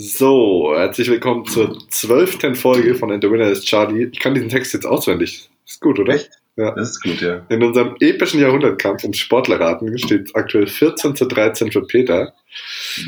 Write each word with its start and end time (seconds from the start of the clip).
So, 0.00 0.74
herzlich 0.76 1.10
willkommen 1.10 1.44
zur 1.44 1.76
zwölften 1.88 2.54
Folge 2.54 2.94
von 2.94 3.10
And 3.10 3.20
the 3.20 3.28
Winner 3.28 3.48
is 3.48 3.64
Charlie. 3.64 4.08
Ich 4.12 4.20
kann 4.20 4.32
diesen 4.32 4.48
Text 4.48 4.72
jetzt 4.72 4.86
auswendig. 4.86 5.50
Ist 5.66 5.80
gut, 5.80 5.98
oder? 5.98 6.14
Echt? 6.14 6.30
Ja. 6.54 6.70
Das 6.70 6.90
ist 6.90 7.02
gut, 7.02 7.20
ja. 7.20 7.44
In 7.48 7.64
unserem 7.64 7.96
epischen 7.98 8.40
Jahrhundertkampf 8.40 9.02
ums 9.02 9.18
Sportlerraten 9.18 9.98
steht 9.98 10.36
aktuell 10.36 10.68
14 10.68 11.16
zu 11.16 11.24
13 11.24 11.72
für 11.72 11.82
Peter. 11.82 12.32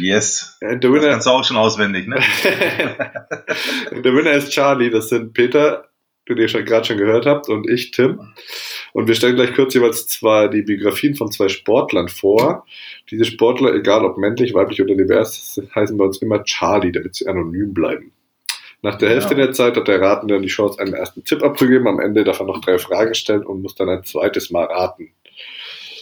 Yes. 0.01 0.59
And 0.61 0.83
the 0.83 0.89
Das 0.89 0.97
winner, 0.97 1.11
kannst 1.13 1.27
du 1.29 1.31
auch 1.31 1.45
schon 1.45 1.57
auswendig, 1.57 2.09
ne? 2.09 2.17
And 3.93 4.05
the 4.05 4.13
winner 4.13 4.33
is 4.33 4.51
Charlie. 4.51 4.91
Das 4.91 5.11
sind 5.11 5.33
Peter, 5.33 5.90
den 6.29 6.39
ihr 6.39 6.47
gerade 6.47 6.85
schon 6.87 6.99
gehört 6.99 7.27
habt, 7.27 7.49
und 7.49 7.69
ich, 7.69 7.91
Tim. 7.91 8.21
Und 8.93 9.09
wir 9.09 9.15
stellen 9.15 9.37
gleich 9.37 9.55
kurz 9.55 9.75
jeweils 9.75 10.07
zwar 10.07 10.49
die 10.49 10.63
Biografien 10.63 11.15
von 11.15 11.31
zwei 11.31 11.49
Sportlern 11.49 12.09
vor. 12.09 12.67
Diese 13.11 13.25
Sportler, 13.25 13.75
egal 13.75 14.05
ob 14.05 14.19
männlich, 14.19 14.55
weiblich 14.55 14.83
oder 14.83 14.95
divers, 14.95 15.61
heißen 15.75 15.97
bei 15.97 16.05
uns 16.05 16.19
immer 16.19 16.45
Charlie, 16.45 16.93
damit 16.93 17.15
sie 17.17 17.27
anonym 17.27 17.75
bleiben. 17.75 18.13
Nach 18.83 18.97
der 18.97 19.11
Hälfte 19.11 19.35
Genau. 19.35 19.47
der 19.47 19.55
Zeit 19.55 19.77
hat 19.77 19.89
der 19.89 20.01
Ratende 20.01 20.35
dann 20.35 20.43
die 20.43 20.49
Chance, 20.49 20.81
einen 20.81 20.95
ersten 20.95 21.23
Tipp 21.25 21.43
abzugeben. 21.43 21.87
Am 21.87 22.01
Ende 22.01 22.25
darf 22.25 22.41
er 22.41 22.47
noch 22.47 22.61
drei 22.61 22.79
Fragen 22.79 23.15
stellen 23.15 23.45
und 23.45 23.61
muss 23.63 23.75
dann 23.75 23.89
ein 23.89 24.05
zweites 24.05 24.51
Mal 24.51 24.65
raten. 24.65 25.13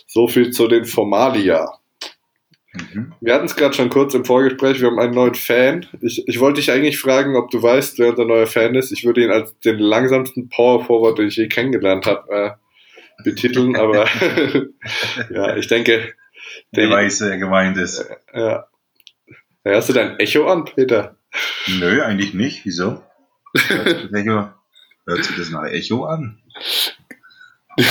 So 0.06 0.28
viel 0.28 0.50
zu 0.50 0.68
den 0.68 0.84
Formalia. 0.84 1.77
Mhm. 2.72 3.14
Wir 3.20 3.34
hatten 3.34 3.46
es 3.46 3.56
gerade 3.56 3.74
schon 3.74 3.88
kurz 3.88 4.14
im 4.14 4.24
Vorgespräch, 4.24 4.80
wir 4.80 4.88
haben 4.88 4.98
einen 4.98 5.14
neuen 5.14 5.34
Fan. 5.34 5.86
Ich, 6.00 6.26
ich 6.28 6.38
wollte 6.38 6.60
dich 6.60 6.70
eigentlich 6.70 6.98
fragen, 6.98 7.36
ob 7.36 7.50
du 7.50 7.62
weißt, 7.62 7.98
wer 7.98 8.10
unser 8.10 8.24
neuer 8.26 8.46
Fan 8.46 8.74
ist. 8.74 8.92
Ich 8.92 9.04
würde 9.04 9.22
ihn 9.24 9.30
als 9.30 9.58
den 9.60 9.78
langsamsten 9.78 10.48
Power 10.50 10.84
Forward, 10.84 11.18
den 11.18 11.28
ich 11.28 11.36
je 11.36 11.48
kennengelernt 11.48 12.04
habe, 12.06 12.30
äh, 12.30 12.50
betiteln, 13.24 13.74
aber 13.80 14.06
ja, 15.30 15.56
ich 15.56 15.66
denke, 15.66 16.12
Der 16.74 16.86
der, 16.88 16.90
weiß, 16.90 17.22
wer 17.22 17.38
gemeint 17.38 17.76
ist. 17.78 18.04
ja. 18.34 18.66
Hörst 19.64 19.88
du 19.88 19.92
dein 19.92 20.18
Echo 20.18 20.46
an, 20.46 20.64
Peter? 20.64 21.16
Nö, 21.66 22.00
eigentlich 22.02 22.32
nicht. 22.32 22.64
Wieso? 22.64 23.02
Hört 23.54 24.14
Echo, 24.14 24.48
hört 25.06 25.24
sich 25.24 25.36
das 25.36 25.50
nach 25.50 25.64
Echo 25.64 26.04
an? 26.04 26.38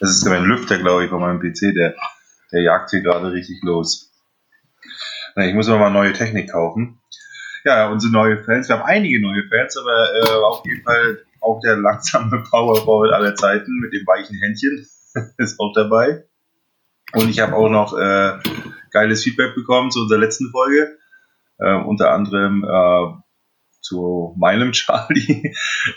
Das 0.00 0.10
ist 0.10 0.24
mein 0.26 0.44
Lüfter, 0.44 0.78
glaube 0.78 1.04
ich, 1.04 1.10
von 1.10 1.20
meinem 1.20 1.40
PC. 1.40 1.74
Der, 1.74 1.96
der 2.52 2.62
jagt 2.62 2.90
hier 2.90 3.02
gerade 3.02 3.32
richtig 3.32 3.62
los. 3.62 4.12
Na, 5.34 5.46
ich 5.46 5.54
muss 5.54 5.68
aber 5.68 5.78
mal 5.78 5.90
neue 5.90 6.12
Technik 6.12 6.50
kaufen. 6.50 7.00
Ja, 7.64 7.90
unsere 7.90 8.12
neue 8.12 8.42
Fans. 8.42 8.68
Wir 8.68 8.78
haben 8.78 8.86
einige 8.86 9.20
neue 9.20 9.44
Fans, 9.48 9.76
aber 9.76 10.14
äh, 10.14 10.42
auf 10.42 10.64
jeden 10.64 10.82
Fall 10.82 11.22
auch 11.40 11.60
der 11.60 11.76
langsame 11.76 12.42
Power 12.50 12.76
Forward 12.76 13.12
aller 13.12 13.34
Zeiten 13.34 13.78
mit 13.80 13.92
dem 13.92 14.06
weichen 14.06 14.38
Händchen 14.38 14.86
ist 15.38 15.60
auch 15.60 15.72
dabei. 15.74 16.24
Und 17.14 17.30
ich 17.30 17.40
habe 17.40 17.54
auch 17.54 17.70
noch 17.70 17.96
äh, 17.96 18.38
geiles 18.90 19.24
Feedback 19.24 19.54
bekommen 19.54 19.90
zu 19.90 20.00
unserer 20.00 20.18
letzten 20.18 20.50
Folge. 20.50 20.98
Äh, 21.58 21.74
unter 21.74 22.12
anderem 22.12 22.64
äh, 22.64 23.20
zu 23.80 24.34
meinem 24.38 24.72
Charlie. 24.72 25.52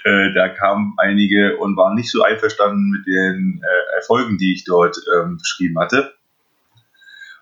äh, 0.05 0.33
da 0.33 0.49
kamen 0.49 0.93
einige 0.97 1.57
und 1.57 1.75
waren 1.77 1.95
nicht 1.95 2.11
so 2.11 2.23
einverstanden 2.23 2.89
mit 2.89 3.05
den 3.05 3.61
äh, 3.63 3.95
Erfolgen, 3.95 4.37
die 4.37 4.53
ich 4.53 4.63
dort 4.63 4.97
ähm, 5.15 5.37
beschrieben 5.37 5.79
hatte. 5.79 6.13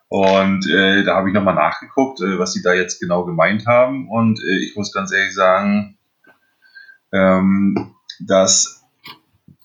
Und 0.10 0.68
äh, 0.68 1.04
da 1.04 1.16
habe 1.16 1.30
ich 1.30 1.36
nochmal 1.36 1.54
nachgeguckt, 1.54 2.20
äh, 2.22 2.40
was 2.40 2.54
sie 2.54 2.64
da 2.64 2.74
jetzt 2.74 3.00
genau 3.00 3.26
gemeint 3.26 3.68
haben. 3.68 4.10
Und 4.10 4.40
äh, 4.40 4.66
ich 4.66 4.76
muss 4.76 4.92
ganz 4.92 5.12
ehrlich 5.14 5.36
sagen, 5.36 5.98
ähm, 7.14 7.96
dass 8.20 8.84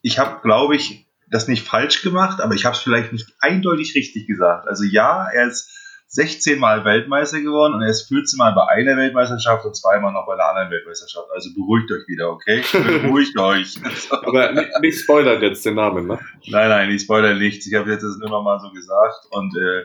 ich 0.03 0.19
habe, 0.19 0.42
glaube 0.42 0.77
ich, 0.77 1.06
das 1.31 1.48
nicht 1.48 1.67
falsch 1.67 2.03
gemacht, 2.03 2.41
aber 2.41 2.55
ich 2.55 2.67
habe 2.67 2.77
es 2.77 2.83
vielleicht 2.83 3.12
nicht 3.12 3.34
eindeutig 3.41 3.95
richtig 3.95 4.27
gesagt. 4.27 4.69
Also 4.69 4.84
ja, 4.84 5.27
er 5.33 5.48
ist 5.48 5.70
16 6.09 6.61
Mal 6.61 6.84
Weltmeister 6.84 7.41
geworden 7.41 7.75
und 7.75 7.83
er 7.83 7.89
ist 7.89 8.06
14 8.09 8.37
Mal 8.37 8.53
bei 8.53 8.69
einer 8.69 8.97
Weltmeisterschaft 8.98 9.65
und 9.65 9.75
zweimal 9.75 10.12
noch 10.12 10.27
bei 10.27 10.34
einer 10.34 10.47
anderen 10.47 10.70
Weltmeisterschaft. 10.70 11.27
Also 11.34 11.50
beruhigt 11.55 11.91
euch 11.91 12.06
wieder, 12.06 12.31
okay? 12.31 12.62
Beruhigt 13.03 13.37
euch. 13.39 13.77
Aber 14.11 14.53
nicht, 14.53 14.69
nicht 14.81 15.00
spoilern 15.00 15.42
jetzt 15.42 15.65
den 15.65 15.75
Namen, 15.75 16.06
ne? 16.06 16.19
Nein, 16.47 16.69
nein, 16.69 16.91
ich 16.91 17.03
spoilere 17.03 17.34
nichts. 17.34 17.66
Ich 17.66 17.75
habe 17.75 17.91
jetzt 17.91 18.03
das 18.03 18.19
nur 18.19 18.28
noch 18.28 18.43
mal 18.43 18.60
so 18.60 18.71
gesagt 18.71 19.27
und, 19.31 19.56
äh, 19.56 19.84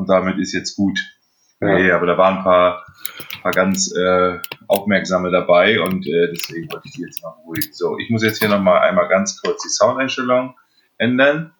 und 0.00 0.08
damit 0.08 0.38
ist 0.38 0.52
jetzt 0.52 0.76
gut. 0.76 0.98
Ja. 1.60 1.74
Nee, 1.74 1.90
aber 1.90 2.06
da 2.06 2.16
waren 2.16 2.38
ein 2.38 2.44
paar, 2.44 2.86
paar 3.42 3.52
ganz 3.52 3.94
äh, 3.94 4.38
Aufmerksame 4.66 5.30
dabei 5.30 5.80
und 5.80 6.06
äh, 6.06 6.32
deswegen 6.32 6.72
wollte 6.72 6.88
ich 6.88 6.92
die 6.92 7.02
jetzt 7.02 7.22
mal 7.22 7.34
beruhigen. 7.42 7.72
So, 7.72 7.98
ich 7.98 8.08
muss 8.10 8.22
jetzt 8.22 8.38
hier 8.38 8.48
noch 8.48 8.60
mal 8.60 8.78
einmal 8.78 9.08
ganz 9.08 9.40
kurz 9.40 9.62
die 9.62 9.68
Soundeinstellung 9.68 10.54
ändern 10.96 11.52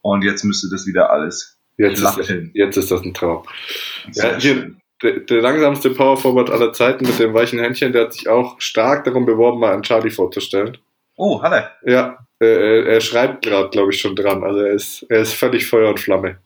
und 0.00 0.22
jetzt 0.22 0.42
müsste 0.44 0.68
das 0.70 0.86
wieder 0.86 1.10
alles 1.10 1.56
Jetzt 1.78 1.98
ist, 1.98 2.04
Lachen. 2.04 2.50
jetzt 2.54 2.76
ist 2.78 2.90
das 2.90 3.02
ein 3.02 3.12
Traum. 3.12 3.44
sehr 4.10 4.32
Ja, 4.32 4.38
hier, 4.38 4.70
der, 5.02 5.20
der 5.20 5.42
langsamste 5.42 5.90
Power 5.90 6.16
Forward 6.16 6.50
aller 6.50 6.72
Zeiten 6.72 7.04
mit 7.04 7.18
dem 7.18 7.34
weichen 7.34 7.58
Händchen, 7.58 7.92
der 7.92 8.04
hat 8.04 8.14
sich 8.14 8.28
auch 8.28 8.58
stark 8.60 9.04
darum 9.04 9.26
beworben, 9.26 9.60
mal 9.60 9.74
einen 9.74 9.82
Charlie 9.82 10.10
vorzustellen. 10.10 10.78
Oh, 11.16 11.38
er. 11.42 11.72
Ja, 11.84 12.26
äh, 12.40 12.46
er, 12.46 12.86
er 12.86 13.00
schreibt 13.00 13.44
gerade, 13.44 13.68
glaube 13.68 13.92
ich, 13.92 14.00
schon 14.00 14.16
dran. 14.16 14.42
Also 14.42 14.60
er 14.60 14.72
ist, 14.72 15.02
er 15.08 15.20
ist 15.20 15.34
völlig 15.34 15.66
Feuer 15.66 15.90
und 15.90 16.00
Flamme. 16.00 16.38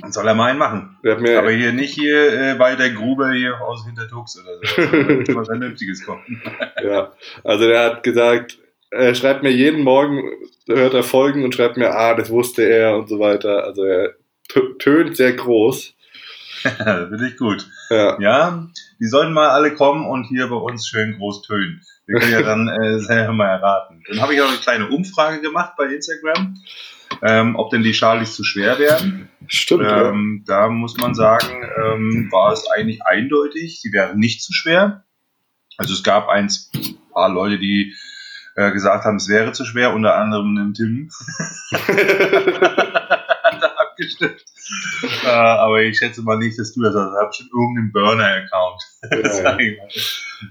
Dann 0.00 0.12
soll 0.12 0.26
er 0.26 0.34
mal 0.34 0.50
einen 0.50 0.58
machen. 0.58 0.98
Er 1.04 1.38
Aber 1.38 1.50
hier 1.52 1.72
nicht 1.72 1.94
hier 1.94 2.32
äh, 2.32 2.54
bei 2.56 2.74
der 2.76 2.90
Grube 2.90 3.32
hier 3.32 3.60
aus 3.60 3.84
Hintertux 3.86 4.38
oder 4.38 4.56
so. 4.62 4.82
Da 4.82 5.14
muss 5.14 5.34
was 5.36 5.46
Vernünftiges 5.48 6.04
kommen. 6.04 6.42
ja, 6.82 7.12
also 7.44 7.66
der 7.68 7.84
hat 7.84 8.02
gesagt, 8.02 8.58
er 8.90 9.14
schreibt 9.14 9.42
mir 9.42 9.50
jeden 9.52 9.82
Morgen, 9.82 10.22
hört 10.66 10.94
er 10.94 11.02
Folgen 11.04 11.44
und 11.44 11.54
schreibt 11.54 11.76
mir, 11.76 11.90
ah, 11.94 12.14
das 12.14 12.30
wusste 12.30 12.62
er 12.68 12.96
und 12.96 13.08
so 13.08 13.18
weiter. 13.20 13.64
Also 13.64 13.84
er 13.84 14.14
tö- 14.50 14.78
tönt 14.78 15.16
sehr 15.16 15.32
groß. 15.32 15.94
Finde 16.64 17.28
ich 17.28 17.36
gut. 17.36 17.66
Ja, 17.90 18.18
Ja, 18.20 18.66
die 19.00 19.06
sollten 19.06 19.32
mal 19.32 19.50
alle 19.50 19.74
kommen 19.74 20.06
und 20.06 20.24
hier 20.24 20.48
bei 20.48 20.56
uns 20.56 20.86
schön 20.88 21.16
groß 21.18 21.42
tönen. 21.42 21.82
Wir 22.06 22.20
können 22.20 22.32
ja 22.32 22.42
dann 22.42 22.68
äh, 22.68 22.98
selber 22.98 23.32
mal 23.32 23.46
erraten. 23.48 24.02
Dann 24.08 24.20
habe 24.20 24.34
ich 24.34 24.40
auch 24.42 24.48
eine 24.48 24.56
kleine 24.58 24.88
Umfrage 24.88 25.40
gemacht 25.40 25.74
bei 25.76 25.84
Instagram, 25.86 26.56
ähm, 27.24 27.56
ob 27.56 27.70
denn 27.70 27.82
die 27.82 27.94
Charlies 27.94 28.34
zu 28.34 28.44
schwer 28.44 28.78
werden. 28.78 29.30
stimmt. 29.46 29.84
ja. 29.84 30.10
Ähm, 30.10 30.44
da 30.46 30.68
muss 30.68 30.98
man 30.98 31.14
sagen, 31.14 31.66
ähm, 31.82 32.28
war 32.30 32.52
es 32.52 32.70
eigentlich 32.70 33.06
eindeutig, 33.06 33.80
sie 33.80 33.92
wären 33.92 34.18
nicht 34.18 34.42
zu 34.42 34.52
schwer. 34.52 35.04
Also 35.78 35.94
es 35.94 36.02
gab 36.02 36.28
eins, 36.28 36.70
paar 37.12 37.30
Leute, 37.30 37.58
die 37.58 37.94
äh, 38.56 38.72
gesagt 38.72 39.04
haben, 39.04 39.16
es 39.16 39.28
wäre 39.28 39.52
zu 39.52 39.64
schwer, 39.64 39.94
unter 39.94 40.16
anderem 40.16 40.54
den 40.54 40.74
Tim. 40.74 41.08
Hat 41.72 42.04
abgestimmt. 43.78 44.44
Äh, 45.24 45.28
aber 45.28 45.82
ich 45.82 45.98
schätze 45.98 46.22
mal 46.22 46.38
nicht, 46.38 46.58
dass 46.58 46.72
du 46.74 46.82
das 46.82 46.94
hast. 46.94 47.10
Du 47.10 47.16
hast 47.16 47.36
schon 47.36 47.48
irgendeinen 47.52 47.92
Burner-Account. 47.92 48.82
Ja, 49.10 49.18
ich 49.58 49.78
mal. 49.78 49.88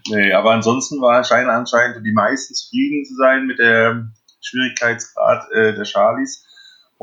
nee, 0.09 0.33
aber 0.33 0.51
ansonsten 0.51 0.99
war 1.01 1.23
scheinen 1.23 1.49
anscheinend 1.49 2.05
die 2.05 2.11
meisten 2.11 2.53
zufrieden 2.55 3.05
zu 3.05 3.15
sein 3.15 3.45
mit 3.45 3.59
der 3.59 4.09
Schwierigkeitsgrad 4.41 5.49
äh, 5.51 5.75
der 5.75 5.85
Charlies. 5.85 6.45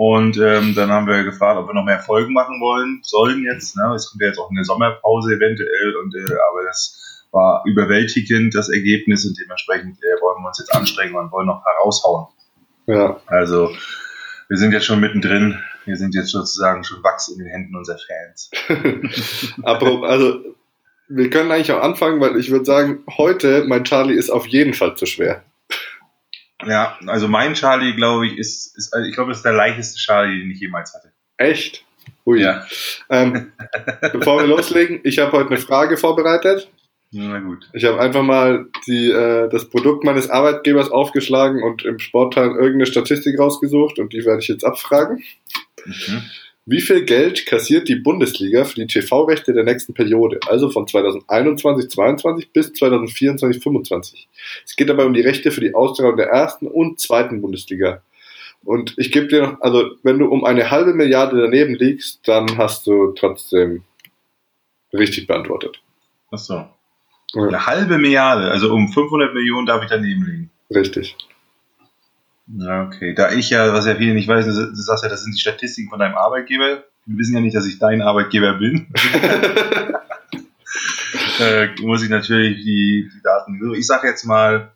Und 0.00 0.38
ähm, 0.38 0.74
dann 0.74 0.88
haben 0.88 1.06
wir 1.06 1.24
gefragt, 1.24 1.60
ob 1.60 1.68
wir 1.68 1.74
noch 1.74 1.84
mehr 1.84 1.98
Folgen 1.98 2.32
machen 2.32 2.58
wollen 2.58 3.00
sollen 3.02 3.44
jetzt. 3.44 3.76
Ne? 3.76 3.92
Es 3.94 4.08
kommt 4.08 4.22
ja 4.22 4.28
jetzt 4.28 4.38
auch 4.38 4.48
eine 4.50 4.64
Sommerpause 4.64 5.34
eventuell, 5.34 5.94
und 6.02 6.14
äh, 6.14 6.36
aber 6.50 6.64
das 6.64 7.26
war 7.32 7.62
überwältigend 7.66 8.54
das 8.54 8.70
Ergebnis 8.70 9.26
und 9.26 9.38
dementsprechend 9.38 9.98
äh, 9.98 10.22
wollen 10.22 10.42
wir 10.42 10.48
uns 10.48 10.58
jetzt 10.58 10.74
anstrengen 10.74 11.16
und 11.16 11.30
wollen 11.30 11.48
noch 11.48 11.62
heraushauen. 11.66 12.28
ja. 12.86 13.20
Also 13.26 13.76
wir 14.48 14.56
sind 14.56 14.72
jetzt 14.72 14.86
schon 14.86 15.00
mittendrin. 15.00 15.58
Wir 15.84 15.98
sind 15.98 16.14
jetzt 16.14 16.30
sozusagen 16.30 16.82
schon 16.82 17.02
Wachs 17.02 17.28
in 17.28 17.38
den 17.38 17.48
Händen 17.48 17.76
unserer 17.76 17.98
Fans. 17.98 18.50
Apropos, 19.64 20.08
also 20.08 20.40
wir 21.08 21.28
können 21.28 21.52
eigentlich 21.52 21.72
auch 21.72 21.82
anfangen, 21.82 22.22
weil 22.22 22.38
ich 22.38 22.50
würde 22.50 22.64
sagen, 22.64 23.04
heute 23.18 23.64
mein 23.66 23.84
Charlie 23.84 24.14
ist 24.14 24.30
auf 24.30 24.46
jeden 24.46 24.72
Fall 24.72 24.96
zu 24.96 25.04
schwer. 25.04 25.44
Ja, 26.66 26.98
also 27.06 27.28
mein 27.28 27.54
Charlie, 27.54 27.94
glaube 27.94 28.26
ich, 28.26 28.38
ist, 28.38 28.76
ist 28.76 28.92
also 28.94 29.08
ich 29.08 29.14
glaube, 29.14 29.30
das 29.30 29.38
ist 29.38 29.44
der 29.44 29.52
leichteste 29.52 29.98
Charlie, 29.98 30.40
den 30.40 30.50
ich 30.50 30.60
jemals 30.60 30.94
hatte. 30.94 31.12
Echt? 31.36 31.84
Ui. 32.26 32.40
Ähm, 33.08 33.52
bevor 34.12 34.40
wir 34.40 34.46
loslegen, 34.46 35.00
ich 35.04 35.18
habe 35.18 35.32
heute 35.32 35.48
eine 35.48 35.58
Frage 35.58 35.96
vorbereitet. 35.96 36.68
Na 37.12 37.40
gut. 37.40 37.68
Ich 37.72 37.84
habe 37.84 38.00
einfach 38.00 38.22
mal 38.22 38.66
die, 38.86 39.10
äh, 39.10 39.48
das 39.48 39.68
Produkt 39.68 40.04
meines 40.04 40.30
Arbeitgebers 40.30 40.90
aufgeschlagen 40.90 41.62
und 41.62 41.84
im 41.84 41.98
Sportteil 41.98 42.50
irgendeine 42.50 42.86
Statistik 42.86 43.38
rausgesucht 43.38 43.98
und 43.98 44.12
die 44.12 44.24
werde 44.24 44.40
ich 44.40 44.48
jetzt 44.48 44.64
abfragen. 44.64 45.24
Mhm. 45.84 46.22
Wie 46.70 46.80
viel 46.80 47.04
Geld 47.04 47.46
kassiert 47.46 47.88
die 47.88 47.96
Bundesliga 47.96 48.64
für 48.64 48.76
die 48.76 48.86
TV-Rechte 48.86 49.52
der 49.52 49.64
nächsten 49.64 49.92
Periode, 49.92 50.38
also 50.46 50.70
von 50.70 50.86
2021-22 50.86 52.46
bis 52.52 52.68
2024-25? 52.68 54.26
Es 54.64 54.76
geht 54.76 54.88
dabei 54.88 55.04
um 55.04 55.12
die 55.12 55.20
Rechte 55.20 55.50
für 55.50 55.62
die 55.62 55.74
Austragung 55.74 56.16
der 56.16 56.28
ersten 56.28 56.68
und 56.68 57.00
zweiten 57.00 57.40
Bundesliga. 57.40 58.02
Und 58.62 58.94
ich 58.98 59.10
gebe 59.10 59.26
dir 59.26 59.42
noch, 59.42 59.60
also 59.62 59.90
wenn 60.04 60.20
du 60.20 60.26
um 60.26 60.44
eine 60.44 60.70
halbe 60.70 60.94
Milliarde 60.94 61.40
daneben 61.40 61.74
liegst, 61.74 62.20
dann 62.28 62.56
hast 62.56 62.86
du 62.86 63.14
trotzdem 63.18 63.82
richtig 64.92 65.26
beantwortet. 65.26 65.82
Ach 66.30 66.38
so. 66.38 66.54
Ja, 67.34 67.42
Eine 67.48 67.66
halbe 67.66 67.98
Milliarde, 67.98 68.48
also 68.48 68.72
um 68.72 68.92
500 68.92 69.34
Millionen 69.34 69.66
darf 69.66 69.82
ich 69.82 69.88
daneben 69.88 70.24
liegen. 70.24 70.50
richtig. 70.72 71.16
Ja, 72.56 72.84
okay. 72.84 73.14
Da 73.14 73.32
ich 73.32 73.50
ja, 73.50 73.72
was 73.72 73.86
ja 73.86 73.94
viele 73.94 74.14
nicht 74.14 74.28
wissen, 74.28 74.52
du 74.52 74.74
sagst 74.82 75.04
ja, 75.04 75.10
das 75.10 75.22
sind 75.22 75.34
die 75.34 75.40
Statistiken 75.40 75.88
von 75.90 75.98
deinem 75.98 76.16
Arbeitgeber. 76.16 76.84
Wir 77.06 77.18
wissen 77.18 77.34
ja 77.34 77.40
nicht, 77.40 77.56
dass 77.56 77.66
ich 77.66 77.78
dein 77.78 78.02
Arbeitgeber 78.02 78.54
bin. 78.54 78.88
äh, 81.40 81.68
muss 81.80 82.02
ich 82.02 82.10
natürlich 82.10 82.64
die, 82.64 83.08
die 83.14 83.22
Daten. 83.22 83.74
Ich 83.74 83.86
sage 83.86 84.08
jetzt 84.08 84.24
mal 84.24 84.72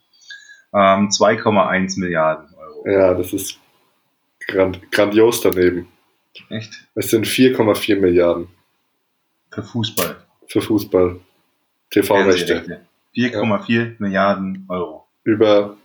ähm, 0.73 1.09
2,1 1.09 1.99
Milliarden 2.01 2.55
Euro. 2.55 2.89
Ja, 2.89 3.15
das 3.15 3.33
ist 3.33 3.59
grand, 4.47 4.91
grandios 4.91 5.41
daneben. 5.41 5.89
Echt? 6.49 6.87
Es 6.95 7.11
sind 7.11 7.27
4,4 7.27 8.01
Milliarden 8.01 8.49
Für 9.51 9.63
Fußball. 9.63 10.17
für 10.49 10.61
Fußball. 10.61 11.21
TV-Rechte. 11.91 12.57
Fernsehrechte. 12.57 12.87
4,4 13.17 13.95
Milliarden 13.99 14.65
Euro. 14.69 15.07
Über 15.23 15.77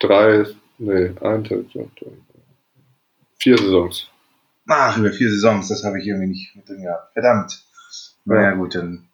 drei, 0.00 0.44
nee, 0.80 1.14
ein, 1.20 1.44
zwei, 1.44 1.64
drei, 1.72 1.88
drei, 1.98 2.12
vier 3.38 3.58
Saisons. 3.58 4.10
Ach, 4.68 4.96
über 4.98 5.12
vier 5.12 5.30
Saisons, 5.30 5.68
das 5.68 5.84
habe 5.84 6.00
ich 6.00 6.06
irgendwie 6.06 6.28
nicht 6.28 6.56
mit 6.56 6.68
drin 6.68 6.82
gehabt. 6.82 7.12
Verdammt. 7.12 7.64
Naja, 8.24 8.52
gut, 8.52 8.74
dann. 8.74 9.08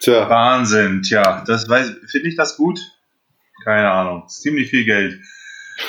Tja, 0.00 0.28
Wahnsinn, 0.28 1.02
tja, 1.02 1.44
das 1.46 1.66
finde 1.66 2.28
ich 2.28 2.36
das 2.36 2.56
gut? 2.56 2.80
Keine 3.64 3.90
Ahnung. 3.90 4.24
Ist 4.26 4.42
ziemlich 4.42 4.70
viel 4.70 4.84
Geld. 4.84 5.20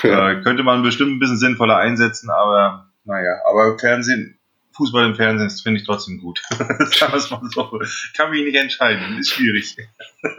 Äh, 0.01 0.41
könnte 0.41 0.63
man 0.63 0.83
bestimmt 0.83 1.11
ein 1.11 1.19
bisschen 1.19 1.37
sinnvoller 1.37 1.77
einsetzen, 1.77 2.29
aber 2.29 2.91
naja, 3.05 3.41
aber 3.47 3.77
Fernsehen, 3.77 4.39
Fußball 4.75 5.05
im 5.05 5.15
Fernsehen, 5.15 5.47
das 5.47 5.61
finde 5.61 5.79
ich 5.79 5.85
trotzdem 5.85 6.19
gut. 6.19 6.41
Sagen 6.49 7.13
wir 7.13 7.17
es 7.17 7.29
mal 7.29 7.41
so. 7.53 7.79
Kann 8.17 8.31
mich 8.31 8.43
nicht 8.43 8.55
entscheiden, 8.55 9.17
ist 9.19 9.29
schwierig. 9.31 9.75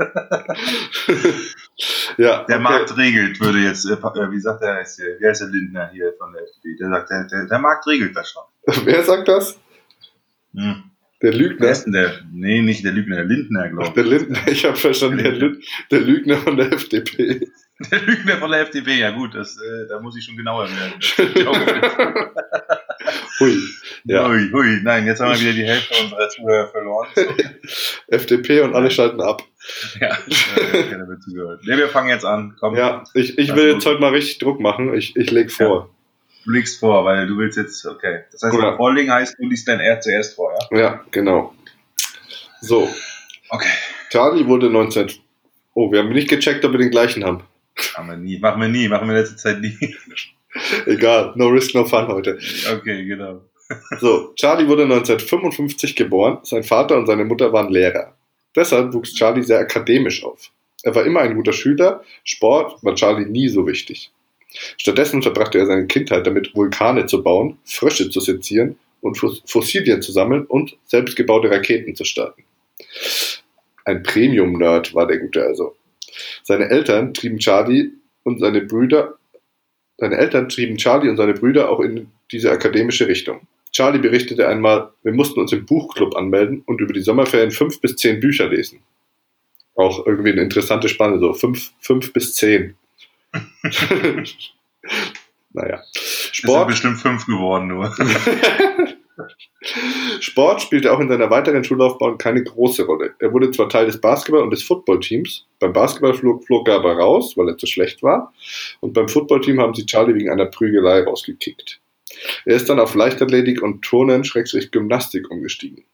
ja, 2.16 2.44
Der 2.44 2.56
okay. 2.56 2.58
Markt 2.58 2.96
regelt, 2.96 3.40
würde 3.40 3.58
jetzt, 3.60 3.84
äh, 3.86 3.92
äh, 3.94 4.30
wie 4.30 4.40
sagt 4.40 4.62
der, 4.62 4.74
heißt 4.76 4.98
der, 4.98 5.18
wie 5.20 5.26
heißt 5.26 5.42
der 5.42 5.48
Lindner 5.48 5.90
hier 5.92 6.12
von 6.18 6.32
der 6.32 6.42
FDP? 6.42 6.76
Der 6.80 6.88
sagt, 6.90 7.10
der, 7.10 7.24
der, 7.24 7.46
der 7.46 7.58
Markt 7.58 7.86
regelt 7.86 8.16
das 8.16 8.30
schon. 8.30 8.42
Wer 8.86 9.02
sagt 9.04 9.28
das? 9.28 9.58
Hm. 10.54 10.84
Der 11.22 11.32
Wer 11.32 11.38
Lügner. 11.38 11.72
denn 11.72 11.92
der? 11.92 12.20
Nee, 12.32 12.60
nicht 12.62 12.84
der 12.84 12.92
Lügner, 12.92 13.16
der 13.16 13.24
Lindner, 13.24 13.68
glaube 13.70 13.92
Der 13.94 14.04
Lindner, 14.04 14.46
ich 14.48 14.64
habe 14.64 14.76
verstanden, 14.76 15.18
der, 15.18 15.32
Lü- 15.32 15.62
der 15.90 16.00
Lügner 16.00 16.36
von 16.38 16.56
der 16.56 16.72
FDP. 16.72 17.40
ich. 17.42 17.48
Der 17.90 18.02
Lügner 18.02 18.36
von 18.38 18.50
der 18.50 18.60
FDP, 18.60 18.98
ja 18.98 19.10
gut, 19.10 19.34
das, 19.34 19.56
äh, 19.58 19.88
da 19.88 20.00
muss 20.00 20.16
ich 20.16 20.24
schon 20.24 20.36
genauer 20.36 20.68
werden. 20.70 22.32
Hui. 23.40 23.56
Ja, 24.04 24.28
Hui, 24.28 24.50
hui, 24.52 24.80
nein, 24.82 25.06
jetzt 25.06 25.20
haben 25.20 25.32
wir 25.32 25.40
wieder 25.40 25.52
die 25.52 25.64
Hälfte 25.64 25.94
unserer 26.02 26.28
Zuhörer 26.28 26.68
verloren. 26.68 27.08
FDP 28.08 28.60
und 28.60 28.74
alle 28.74 28.90
schalten 28.90 29.20
ab. 29.20 29.42
ja, 30.00 30.16
keiner 30.72 31.08
wird 31.08 31.22
zugehört. 31.22 31.62
Nee, 31.64 31.76
wir 31.76 31.88
fangen 31.88 32.10
jetzt 32.10 32.24
an. 32.24 32.54
Komm, 32.60 32.76
Ja, 32.76 33.02
ich, 33.14 33.36
ich 33.38 33.54
will 33.56 33.72
jetzt 33.72 33.86
heute 33.86 34.00
mal 34.00 34.10
richtig 34.12 34.38
Druck 34.38 34.60
machen. 34.60 34.94
Ich, 34.94 35.16
ich 35.16 35.30
leg 35.30 35.50
vor. 35.50 35.90
du 36.44 36.50
legst 36.52 36.78
vor, 36.78 37.04
weil 37.04 37.26
du 37.26 37.36
willst 37.38 37.56
jetzt, 37.58 37.84
okay. 37.86 38.20
Das 38.30 38.42
heißt, 38.42 38.54
Ja. 38.56 38.76
vorlegen 38.76 39.10
heißt, 39.12 39.36
du 39.38 39.48
liest 39.48 39.66
dein 39.66 39.80
R 39.80 40.00
zuerst 40.00 40.36
vor, 40.36 40.52
ja? 40.70 40.78
Ja, 40.78 41.04
genau. 41.10 41.54
So, 42.60 42.88
Okay. 43.50 43.68
Charlie 44.10 44.46
wurde 44.46 44.70
19. 44.70 45.10
Oh, 45.74 45.90
wir 45.92 45.98
haben 46.00 46.08
nicht 46.10 46.28
gecheckt, 46.28 46.64
ob 46.64 46.72
wir 46.72 46.78
den 46.78 46.90
gleichen 46.90 47.24
haben. 47.24 47.42
Machen 47.96 48.08
wir 48.08 48.16
nie, 48.16 48.38
machen 48.38 48.60
wir 48.60 48.68
nie, 48.68 48.88
machen 48.88 49.08
wir 49.08 49.14
in 49.16 49.20
letzter 49.20 49.36
Zeit 49.36 49.60
nie. 49.60 49.76
Egal, 50.86 51.32
no 51.36 51.48
risk, 51.48 51.74
no 51.74 51.84
fun 51.84 52.06
heute. 52.08 52.38
Okay, 52.72 53.04
genau. 53.04 53.42
So, 53.98 54.32
Charlie 54.36 54.68
wurde 54.68 54.82
1955 54.84 55.96
geboren. 55.96 56.38
Sein 56.42 56.62
Vater 56.62 56.96
und 56.98 57.06
seine 57.06 57.24
Mutter 57.24 57.52
waren 57.52 57.72
Lehrer. 57.72 58.14
Deshalb 58.54 58.92
wuchs 58.92 59.14
Charlie 59.14 59.42
sehr 59.42 59.58
akademisch 59.58 60.22
auf. 60.24 60.50
Er 60.82 60.94
war 60.94 61.04
immer 61.06 61.20
ein 61.20 61.34
guter 61.34 61.52
Schüler. 61.52 62.02
Sport 62.24 62.82
war 62.82 62.94
Charlie 62.94 63.26
nie 63.28 63.48
so 63.48 63.66
wichtig. 63.66 64.12
Stattdessen 64.76 65.22
verbrachte 65.22 65.58
er 65.58 65.66
seine 65.66 65.86
Kindheit 65.86 66.26
damit, 66.26 66.54
Vulkane 66.54 67.06
zu 67.06 67.22
bauen, 67.22 67.58
Frösche 67.64 68.10
zu 68.10 68.20
sezieren 68.20 68.76
und 69.00 69.16
Fos- 69.18 69.42
Fossilien 69.46 70.02
zu 70.02 70.12
sammeln 70.12 70.44
und 70.46 70.76
selbstgebaute 70.84 71.50
Raketen 71.50 71.96
zu 71.96 72.04
starten. 72.04 72.44
Ein 73.84 74.02
Premium-Nerd 74.02 74.94
war 74.94 75.06
der 75.06 75.18
Gute 75.18 75.42
also. 75.42 75.74
Seine 76.44 76.70
Eltern 76.70 77.12
trieben 77.12 77.38
Charlie 77.38 77.90
und 78.22 78.38
seine 78.38 78.60
Brüder, 78.60 79.14
seine 79.96 80.16
Eltern 80.16 80.48
trieben 80.48 80.76
Charlie 80.76 81.08
und 81.08 81.16
seine 81.16 81.34
Brüder 81.34 81.70
auch 81.70 81.80
in 81.80 82.10
diese 82.32 82.50
akademische 82.50 83.06
Richtung. 83.06 83.46
Charlie 83.72 83.98
berichtete 83.98 84.48
einmal, 84.48 84.90
wir 85.02 85.12
mussten 85.12 85.40
uns 85.40 85.52
im 85.52 85.66
Buchclub 85.66 86.16
anmelden 86.16 86.62
und 86.66 86.80
über 86.80 86.92
die 86.92 87.00
Sommerferien 87.00 87.50
fünf 87.50 87.80
bis 87.80 87.96
zehn 87.96 88.20
Bücher 88.20 88.48
lesen. 88.48 88.80
Auch 89.74 90.06
irgendwie 90.06 90.30
eine 90.30 90.42
interessante 90.42 90.88
Spanne, 90.88 91.18
so 91.18 91.32
fünf, 91.32 91.72
fünf 91.80 92.12
bis 92.12 92.34
zehn. 92.34 92.76
naja. 95.52 95.82
Es 95.92 96.22
sind 96.22 96.36
Sport, 96.36 96.68
bestimmt 96.68 97.00
fünf 97.00 97.26
geworden 97.26 97.68
nur. 97.68 97.94
Sport 100.20 100.62
spielte 100.62 100.92
auch 100.92 101.00
in 101.00 101.08
seiner 101.08 101.30
weiteren 101.30 101.64
Schullaufbahn 101.64 102.18
keine 102.18 102.42
große 102.42 102.84
Rolle. 102.84 103.14
Er 103.18 103.32
wurde 103.32 103.50
zwar 103.50 103.68
Teil 103.68 103.86
des 103.86 104.00
Basketball- 104.00 104.42
und 104.42 104.50
des 104.50 104.62
Footballteams. 104.62 105.46
Beim 105.60 105.72
Basketball 105.72 106.14
flog, 106.14 106.44
flog 106.44 106.68
er 106.68 106.76
aber 106.76 106.94
raus, 106.96 107.36
weil 107.36 107.48
er 107.48 107.56
zu 107.56 107.66
schlecht 107.66 108.02
war. 108.02 108.32
Und 108.80 108.92
beim 108.92 109.08
Footballteam 109.08 109.60
haben 109.60 109.74
sie 109.74 109.86
Charlie 109.86 110.14
wegen 110.14 110.30
einer 110.30 110.46
Prügelei 110.46 111.02
rausgekickt. 111.02 111.80
Er 112.44 112.56
ist 112.56 112.68
dann 112.68 112.80
auf 112.80 112.94
Leichtathletik 112.94 113.62
und 113.62 113.82
Turnen, 113.82 114.24
Schrägstrich 114.24 114.70
Gymnastik 114.70 115.30
umgestiegen. 115.30 115.84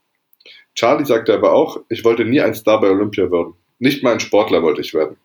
Charlie 0.75 1.05
sagte 1.05 1.35
aber 1.35 1.53
auch, 1.53 1.81
ich 1.89 2.05
wollte 2.05 2.25
nie 2.25 2.41
ein 2.41 2.55
Star 2.55 2.81
bei 2.81 2.91
Olympia 2.91 3.31
werden. 3.31 3.55
Nicht 3.79 4.03
mal 4.03 4.13
ein 4.13 4.21
Sportler 4.21 4.63
wollte 4.63 4.81
ich 4.81 4.95
werden. 4.95 5.17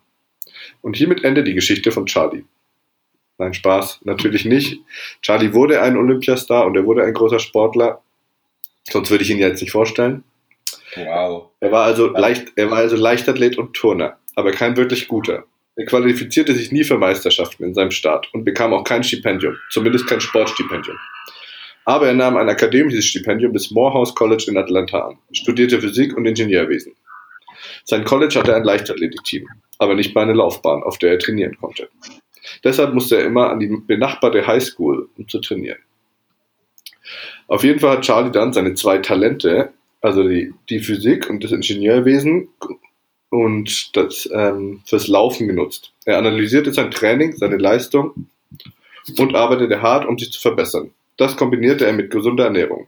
Und 0.82 0.96
hiermit 0.96 1.24
endet 1.24 1.48
die 1.48 1.54
Geschichte 1.54 1.92
von 1.92 2.06
Charlie. 2.06 2.44
Nein, 3.38 3.54
Spaß, 3.54 4.02
natürlich 4.04 4.46
nicht. 4.46 4.80
Charlie 5.22 5.54
wurde 5.54 5.82
ein 5.82 5.98
Olympiastar 5.98 6.66
und 6.66 6.76
er 6.76 6.86
wurde 6.86 7.04
ein 7.04 7.14
großer 7.14 7.40
Sportler. 7.40 8.02
Sonst 8.90 9.12
würde 9.12 9.24
ich 9.24 9.30
ihn 9.30 9.40
jetzt 9.40 9.62
nicht 9.62 9.72
vorstellen. 9.72 10.24
Wow. 10.96 11.50
Er 11.60 11.72
war 11.72 11.84
also 11.84 12.08
leicht, 12.08 12.54
er 12.56 12.72
war 12.72 12.78
also 12.78 12.96
Leichtathlet 12.96 13.58
und 13.58 13.74
Turner, 13.74 14.18
aber 14.36 14.52
kein 14.52 14.78
wirklich 14.78 15.08
guter. 15.08 15.44
Er 15.76 15.86
qualifizierte 15.86 16.56
sich 16.56 16.72
nie 16.72 16.86
für 16.86 16.98
Meisterschaften 16.98 17.66
in 17.66 17.74
seinem 17.74 17.92
Staat 17.92 18.34
und 18.34 18.46
bekam 18.46 18.74
auch 18.74 18.86
kein 18.86 19.04
Stipendium, 19.04 19.58
zumindest 19.70 20.08
kein 20.08 20.22
Sportstipendium. 20.22 20.98
Aber 21.84 22.08
er 22.08 22.14
nahm 22.14 22.38
ein 22.38 22.48
akademisches 22.48 23.06
Stipendium 23.06 23.52
des 23.52 23.72
Morehouse 23.72 24.16
College 24.16 24.46
in 24.48 24.58
Atlanta 24.58 25.08
an, 25.08 25.18
studierte 25.34 25.82
Physik 25.82 26.16
und 26.16 26.26
Ingenieurwesen. 26.26 26.94
Sein 27.84 28.06
College 28.06 28.40
hatte 28.40 28.56
ein 28.56 28.64
Leichtathletikteam, 28.64 29.48
aber 29.78 29.96
nicht 29.96 30.16
mal 30.16 30.22
eine 30.22 30.34
Laufbahn, 30.34 30.82
auf 30.84 30.98
der 30.98 31.12
er 31.12 31.20
trainieren 31.20 31.58
konnte. 31.58 31.90
Deshalb 32.66 32.94
musste 32.96 33.18
er 33.18 33.26
immer 33.26 33.52
an 33.52 33.60
die 33.60 33.68
benachbarte 33.68 34.46
Highschool, 34.46 35.08
um 35.18 35.28
zu 35.30 35.40
trainieren. 35.40 35.78
Auf 37.48 37.64
jeden 37.64 37.80
Fall 37.80 37.98
hat 37.98 38.02
Charlie 38.02 38.32
dann 38.32 38.54
seine 38.54 38.74
zwei 38.74 38.98
Talente, 38.98 39.72
also 40.02 40.28
die, 40.28 40.54
die 40.70 40.80
Physik 40.80 41.30
und 41.30 41.44
das 41.44 41.52
Ingenieurwesen 41.52 42.50
und 43.30 43.96
das 43.96 44.28
ähm, 44.34 44.82
fürs 44.86 45.08
Laufen 45.08 45.48
genutzt. 45.48 45.94
Er 46.06 46.18
analysierte 46.18 46.74
sein 46.74 46.89
Training, 46.89 47.34
seine 47.34 47.58
Leistung 47.58 48.28
und 49.20 49.36
arbeitete 49.36 49.84
hart, 49.84 50.06
um 50.08 50.18
sich 50.18 50.32
zu 50.32 50.42
verbessern. 50.42 50.92
Das 51.18 51.38
kombinierte 51.38 51.86
er 51.86 51.94
mit 51.94 52.10
gesunder 52.10 52.46
Ernährung. 52.46 52.88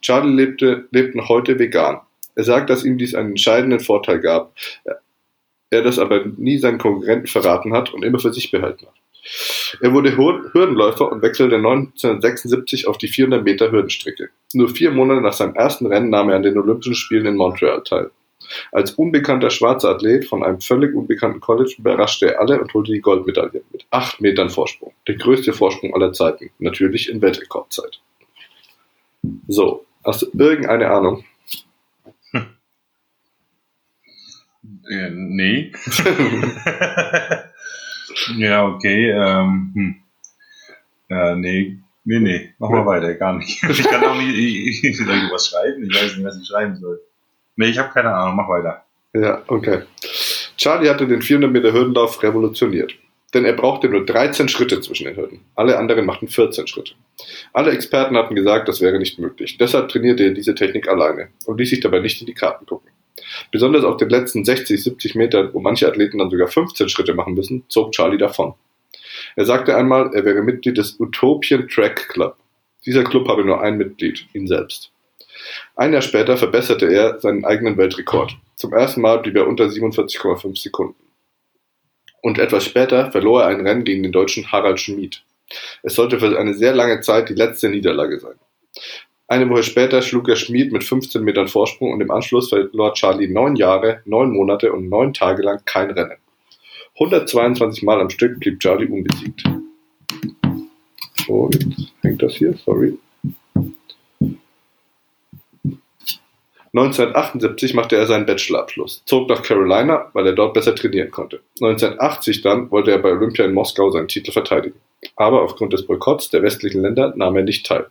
Charlie 0.00 0.32
lebte, 0.32 0.86
lebt 0.92 1.16
noch 1.16 1.28
heute 1.28 1.58
vegan. 1.58 2.00
Er 2.36 2.44
sagt, 2.44 2.70
dass 2.70 2.84
ihm 2.84 2.96
dies 2.96 3.14
einen 3.14 3.30
entscheidenden 3.30 3.80
Vorteil 3.80 4.20
gab. 4.20 4.54
Er 5.74 5.82
das 5.82 5.98
aber 5.98 6.24
nie 6.36 6.58
seinen 6.58 6.78
Konkurrenten 6.78 7.26
verraten 7.26 7.72
hat 7.72 7.92
und 7.92 8.04
immer 8.04 8.20
für 8.20 8.32
sich 8.32 8.52
behalten 8.52 8.86
hat. 8.86 8.94
Er 9.80 9.92
wurde 9.92 10.16
Hürdenläufer 10.16 11.10
und 11.10 11.20
wechselte 11.20 11.56
1976 11.56 12.86
auf 12.86 12.96
die 12.96 13.08
400 13.08 13.42
Meter 13.42 13.72
Hürdenstrecke. 13.72 14.28
Nur 14.52 14.68
vier 14.68 14.92
Monate 14.92 15.20
nach 15.20 15.32
seinem 15.32 15.56
ersten 15.56 15.86
Rennen 15.86 16.10
nahm 16.10 16.30
er 16.30 16.36
an 16.36 16.44
den 16.44 16.56
Olympischen 16.56 16.94
Spielen 16.94 17.26
in 17.26 17.34
Montreal 17.34 17.82
teil. 17.82 18.12
Als 18.70 18.92
unbekannter 18.92 19.50
schwarzer 19.50 19.88
Athlet 19.88 20.26
von 20.26 20.44
einem 20.44 20.60
völlig 20.60 20.94
unbekannten 20.94 21.40
College 21.40 21.74
überraschte 21.76 22.26
er 22.34 22.40
alle 22.40 22.60
und 22.60 22.72
holte 22.72 22.92
die 22.92 23.00
Goldmedaille 23.00 23.64
mit 23.72 23.84
acht 23.90 24.20
Metern 24.20 24.50
Vorsprung. 24.50 24.92
Der 25.08 25.16
größte 25.16 25.52
Vorsprung 25.52 25.92
aller 25.92 26.12
Zeiten. 26.12 26.50
Natürlich 26.60 27.10
in 27.10 27.20
Weltrekordzeit. 27.20 28.00
So, 29.48 29.84
hast 30.04 30.22
du 30.22 30.28
irgendeine 30.38 30.88
Ahnung? 30.88 31.24
Äh, 34.90 35.10
nee. 35.10 35.72
ja, 38.36 38.66
okay. 38.66 39.10
Ähm, 39.10 39.72
hm. 39.74 39.96
äh, 41.08 41.34
nee. 41.36 41.78
Nee, 42.04 42.20
nee. 42.20 42.54
Mach 42.58 42.70
mal 42.70 42.86
weiter. 42.86 43.14
Gar 43.14 43.38
nicht. 43.38 43.62
Ich 43.68 43.82
kann 43.82 44.04
auch 44.04 44.16
nicht. 44.16 44.36
Ich, 44.36 44.84
ich, 44.84 44.96
soll 44.96 45.14
ich 45.14 45.32
was 45.32 45.48
schreiben? 45.48 45.82
Ich 45.84 45.94
weiß 45.94 46.16
nicht, 46.16 46.24
was 46.26 46.38
ich 46.40 46.46
schreiben 46.46 46.76
soll. 46.76 47.00
Nee, 47.56 47.68
ich 47.68 47.78
habe 47.78 47.92
keine 47.92 48.12
Ahnung. 48.14 48.36
Mach 48.36 48.48
weiter. 48.48 48.84
Ja, 49.14 49.42
okay. 49.46 49.82
Charlie 50.56 50.88
hatte 50.88 51.06
den 51.06 51.22
400 51.22 51.50
Meter 51.50 51.72
Hürdenlauf 51.72 52.22
revolutioniert. 52.22 52.94
Denn 53.32 53.44
er 53.44 53.54
brauchte 53.54 53.88
nur 53.88 54.04
13 54.06 54.48
Schritte 54.48 54.80
zwischen 54.80 55.06
den 55.06 55.16
Hürden. 55.16 55.40
Alle 55.56 55.76
anderen 55.76 56.06
machten 56.06 56.28
14 56.28 56.68
Schritte. 56.68 56.92
Alle 57.52 57.72
Experten 57.72 58.16
hatten 58.16 58.36
gesagt, 58.36 58.68
das 58.68 58.80
wäre 58.80 58.98
nicht 58.98 59.18
möglich. 59.18 59.58
Deshalb 59.58 59.88
trainierte 59.88 60.24
er 60.24 60.30
diese 60.30 60.54
Technik 60.54 60.88
alleine 60.88 61.28
und 61.46 61.58
ließ 61.58 61.70
sich 61.70 61.80
dabei 61.80 61.98
nicht 61.98 62.20
in 62.20 62.26
die 62.26 62.34
Karten 62.34 62.64
gucken. 62.64 62.90
Besonders 63.52 63.84
auf 63.84 63.96
den 63.96 64.08
letzten 64.08 64.44
60, 64.44 64.82
70 64.82 65.14
Metern, 65.14 65.50
wo 65.52 65.60
manche 65.60 65.86
Athleten 65.86 66.18
dann 66.18 66.30
sogar 66.30 66.48
15 66.48 66.88
Schritte 66.88 67.14
machen 67.14 67.34
müssen, 67.34 67.64
zog 67.68 67.92
Charlie 67.92 68.18
davon. 68.18 68.54
Er 69.36 69.44
sagte 69.44 69.76
einmal, 69.76 70.10
er 70.14 70.24
wäre 70.24 70.42
Mitglied 70.42 70.78
des 70.78 70.98
Utopian 70.98 71.68
Track 71.68 72.08
Club. 72.08 72.36
Dieser 72.84 73.04
Club 73.04 73.28
habe 73.28 73.44
nur 73.44 73.60
ein 73.62 73.76
Mitglied, 73.76 74.26
ihn 74.34 74.46
selbst. 74.46 74.90
Ein 75.76 75.92
Jahr 75.92 76.02
später 76.02 76.36
verbesserte 76.36 76.86
er 76.86 77.18
seinen 77.20 77.44
eigenen 77.44 77.76
Weltrekord. 77.76 78.36
Zum 78.56 78.72
ersten 78.72 79.00
Mal 79.00 79.18
blieb 79.18 79.36
er 79.36 79.48
unter 79.48 79.64
47,5 79.64 80.60
Sekunden. 80.60 81.02
Und 82.22 82.38
etwas 82.38 82.64
später 82.64 83.10
verlor 83.12 83.42
er 83.42 83.48
ein 83.48 83.66
Rennen 83.66 83.84
gegen 83.84 84.02
den 84.02 84.12
Deutschen 84.12 84.50
Harald 84.50 84.80
Schmid. 84.80 85.22
Es 85.82 85.94
sollte 85.94 86.18
für 86.18 86.38
eine 86.38 86.54
sehr 86.54 86.74
lange 86.74 87.00
Zeit 87.00 87.28
die 87.28 87.34
letzte 87.34 87.68
Niederlage 87.68 88.18
sein. 88.18 88.34
Eine 89.26 89.48
Woche 89.48 89.62
später 89.62 90.02
schlug 90.02 90.28
er 90.28 90.36
Schmid 90.36 90.70
mit 90.70 90.84
15 90.84 91.22
Metern 91.22 91.48
Vorsprung 91.48 91.92
und 91.92 92.00
im 92.00 92.10
Anschluss 92.10 92.50
verlor 92.50 92.92
Charlie 92.92 93.28
neun 93.28 93.56
Jahre, 93.56 94.02
neun 94.04 94.32
Monate 94.32 94.72
und 94.72 94.88
neun 94.88 95.14
Tage 95.14 95.42
lang 95.42 95.60
kein 95.64 95.90
Rennen. 95.90 96.18
122 97.00 97.82
Mal 97.82 98.00
am 98.00 98.10
Stück 98.10 98.38
blieb 98.38 98.60
Charlie 98.60 98.86
unbesiegt. 98.86 99.44
So, 101.26 101.48
jetzt 101.52 101.92
hängt 102.02 102.22
das 102.22 102.34
hier, 102.34 102.54
sorry. 102.54 102.98
1978 106.74 107.72
machte 107.74 107.94
er 107.94 108.06
seinen 108.06 108.26
Bachelorabschluss, 108.26 109.04
zog 109.06 109.28
nach 109.28 109.44
Carolina, 109.44 110.10
weil 110.12 110.26
er 110.26 110.32
dort 110.32 110.54
besser 110.54 110.74
trainieren 110.74 111.12
konnte. 111.12 111.40
1980 111.60 112.42
dann 112.42 112.68
wollte 112.72 112.90
er 112.90 112.98
bei 112.98 113.12
Olympia 113.12 113.44
in 113.44 113.54
Moskau 113.54 113.90
seinen 113.92 114.08
Titel 114.08 114.32
verteidigen. 114.32 114.80
Aber 115.14 115.42
aufgrund 115.42 115.72
des 115.72 115.86
Boykotts 115.86 116.30
der 116.30 116.42
westlichen 116.42 116.82
Länder 116.82 117.12
nahm 117.14 117.36
er 117.36 117.44
nicht 117.44 117.64
teil. 117.64 117.86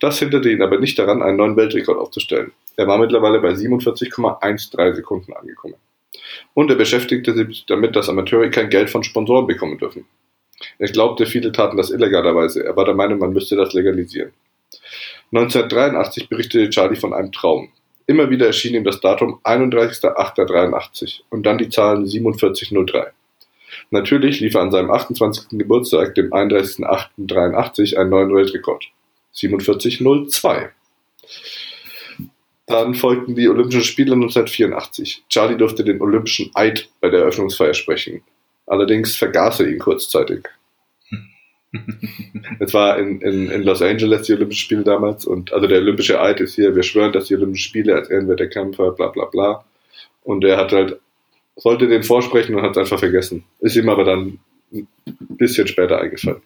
Das 0.00 0.18
hinderte 0.18 0.50
ihn 0.50 0.62
aber 0.62 0.78
nicht 0.78 0.98
daran, 0.98 1.22
einen 1.22 1.36
neuen 1.36 1.56
Weltrekord 1.56 1.98
aufzustellen. 1.98 2.52
Er 2.76 2.86
war 2.86 2.96
mittlerweile 2.96 3.38
bei 3.38 3.50
47,13 3.50 4.94
Sekunden 4.94 5.34
angekommen. 5.34 5.74
Und 6.54 6.70
er 6.70 6.76
beschäftigte 6.76 7.34
sich 7.34 7.66
damit, 7.66 7.96
dass 7.96 8.08
Amateure 8.08 8.48
kein 8.48 8.70
Geld 8.70 8.88
von 8.88 9.02
Sponsoren 9.02 9.46
bekommen 9.46 9.76
dürfen. 9.76 10.06
Er 10.78 10.88
glaubte, 10.88 11.26
viele 11.26 11.52
taten 11.52 11.76
das 11.76 11.90
illegalerweise. 11.90 12.64
Er 12.64 12.76
war 12.76 12.86
der 12.86 12.94
Meinung, 12.94 13.18
man 13.18 13.34
müsste 13.34 13.56
das 13.56 13.74
legalisieren. 13.74 14.32
1983 15.32 16.30
berichtete 16.30 16.70
Charlie 16.70 16.96
von 16.96 17.12
einem 17.12 17.32
Traum. 17.32 17.70
Immer 18.10 18.28
wieder 18.28 18.46
erschien 18.46 18.74
ihm 18.74 18.82
das 18.82 19.00
Datum 19.00 19.38
31.08.83 19.44 21.20
und 21.30 21.46
dann 21.46 21.58
die 21.58 21.68
Zahlen 21.68 22.08
4703. 22.08 23.12
Natürlich 23.90 24.40
lief 24.40 24.56
er 24.56 24.62
an 24.62 24.72
seinem 24.72 24.90
28. 24.90 25.56
Geburtstag, 25.56 26.16
dem 26.16 26.32
31.08.83, 26.32 27.96
einen 27.96 28.10
neuen 28.10 28.34
Weltrekord. 28.34 28.86
4702. 29.34 30.70
Dann 32.66 32.96
folgten 32.96 33.36
die 33.36 33.48
Olympischen 33.48 33.84
Spiele 33.84 34.14
1984. 34.14 35.22
Charlie 35.28 35.56
durfte 35.56 35.84
den 35.84 36.00
Olympischen 36.00 36.50
Eid 36.54 36.88
bei 37.00 37.10
der 37.10 37.20
Eröffnungsfeier 37.20 37.74
sprechen. 37.74 38.24
Allerdings 38.66 39.14
vergaß 39.14 39.60
er 39.60 39.68
ihn 39.68 39.78
kurzzeitig. 39.78 40.48
Es 42.58 42.74
war 42.74 42.98
in, 42.98 43.20
in, 43.20 43.50
in 43.50 43.62
Los 43.62 43.82
Angeles 43.82 44.22
die 44.22 44.32
Olympischen 44.34 44.60
Spiele 44.60 44.82
damals 44.82 45.24
und 45.24 45.52
also 45.52 45.66
der 45.66 45.78
Olympische 45.78 46.20
Eid 46.20 46.40
ist 46.40 46.54
hier, 46.54 46.74
wir 46.74 46.82
schwören, 46.82 47.12
dass 47.12 47.26
die 47.26 47.36
Olympischen 47.36 47.68
Spiele 47.68 47.94
als 47.94 48.10
Ehrenwert 48.10 48.40
der 48.40 48.48
Kämpfer, 48.48 48.92
bla 48.92 49.08
bla 49.08 49.26
bla. 49.26 49.64
Und 50.22 50.44
er 50.44 50.56
hat 50.56 50.72
halt, 50.72 50.98
sollte 51.56 51.88
den 51.88 52.02
vorsprechen 52.02 52.54
und 52.54 52.62
hat 52.62 52.72
es 52.72 52.78
einfach 52.78 52.98
vergessen. 52.98 53.44
Ist 53.60 53.76
ihm 53.76 53.88
aber 53.88 54.04
dann 54.04 54.38
ein 54.72 54.86
bisschen 55.06 55.66
später 55.66 56.00
eingefallen. 56.00 56.42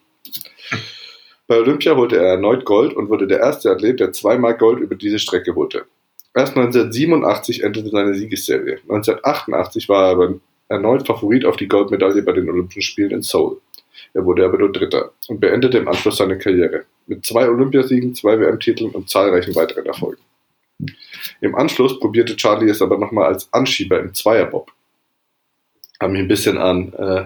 Bei 1.47 1.57
Olympia 1.57 1.95
holte 1.95 2.17
er 2.17 2.31
erneut 2.31 2.65
Gold 2.65 2.93
und 2.93 3.09
wurde 3.09 3.27
der 3.27 3.39
erste 3.39 3.69
Athlet, 3.69 3.99
der 3.99 4.11
zweimal 4.13 4.57
Gold 4.57 4.79
über 4.79 4.95
diese 4.95 5.19
Strecke 5.19 5.53
holte. 5.53 5.85
Erst 6.33 6.57
1987 6.57 7.63
endete 7.63 7.89
seine 7.89 8.15
Siegesserie. 8.15 8.79
1988 8.83 9.87
war 9.87 10.19
er 10.19 10.35
erneut 10.67 11.05
Favorit 11.05 11.45
auf 11.45 11.55
die 11.55 11.67
Goldmedaille 11.67 12.23
bei 12.23 12.31
den 12.31 12.49
Olympischen 12.49 12.81
Spielen 12.81 13.11
in 13.11 13.21
Seoul. 13.21 13.61
Er 14.15 14.25
wurde 14.25 14.45
aber 14.45 14.57
nur 14.57 14.71
Dritter 14.71 15.11
und 15.27 15.41
beendete 15.41 15.77
im 15.77 15.89
Anschluss 15.89 16.17
seine 16.17 16.37
Karriere 16.37 16.85
mit 17.05 17.25
zwei 17.25 17.49
Olympiasiegen, 17.49 18.15
zwei 18.15 18.39
WM-Titeln 18.39 18.91
und 18.91 19.09
zahlreichen 19.09 19.53
weiteren 19.55 19.85
Erfolgen. 19.85 20.21
Im 21.41 21.53
Anschluss 21.53 21.99
probierte 21.99 22.37
Charlie 22.37 22.69
es 22.69 22.81
aber 22.81 22.97
nochmal 22.97 23.25
als 23.25 23.51
Anschieber 23.51 23.99
im 23.99 24.13
Zweierbob. 24.13 24.71
Haben 25.99 26.13
mich 26.13 26.21
ein 26.21 26.27
bisschen 26.29 26.57
an 26.57 26.93
äh, 26.93 27.25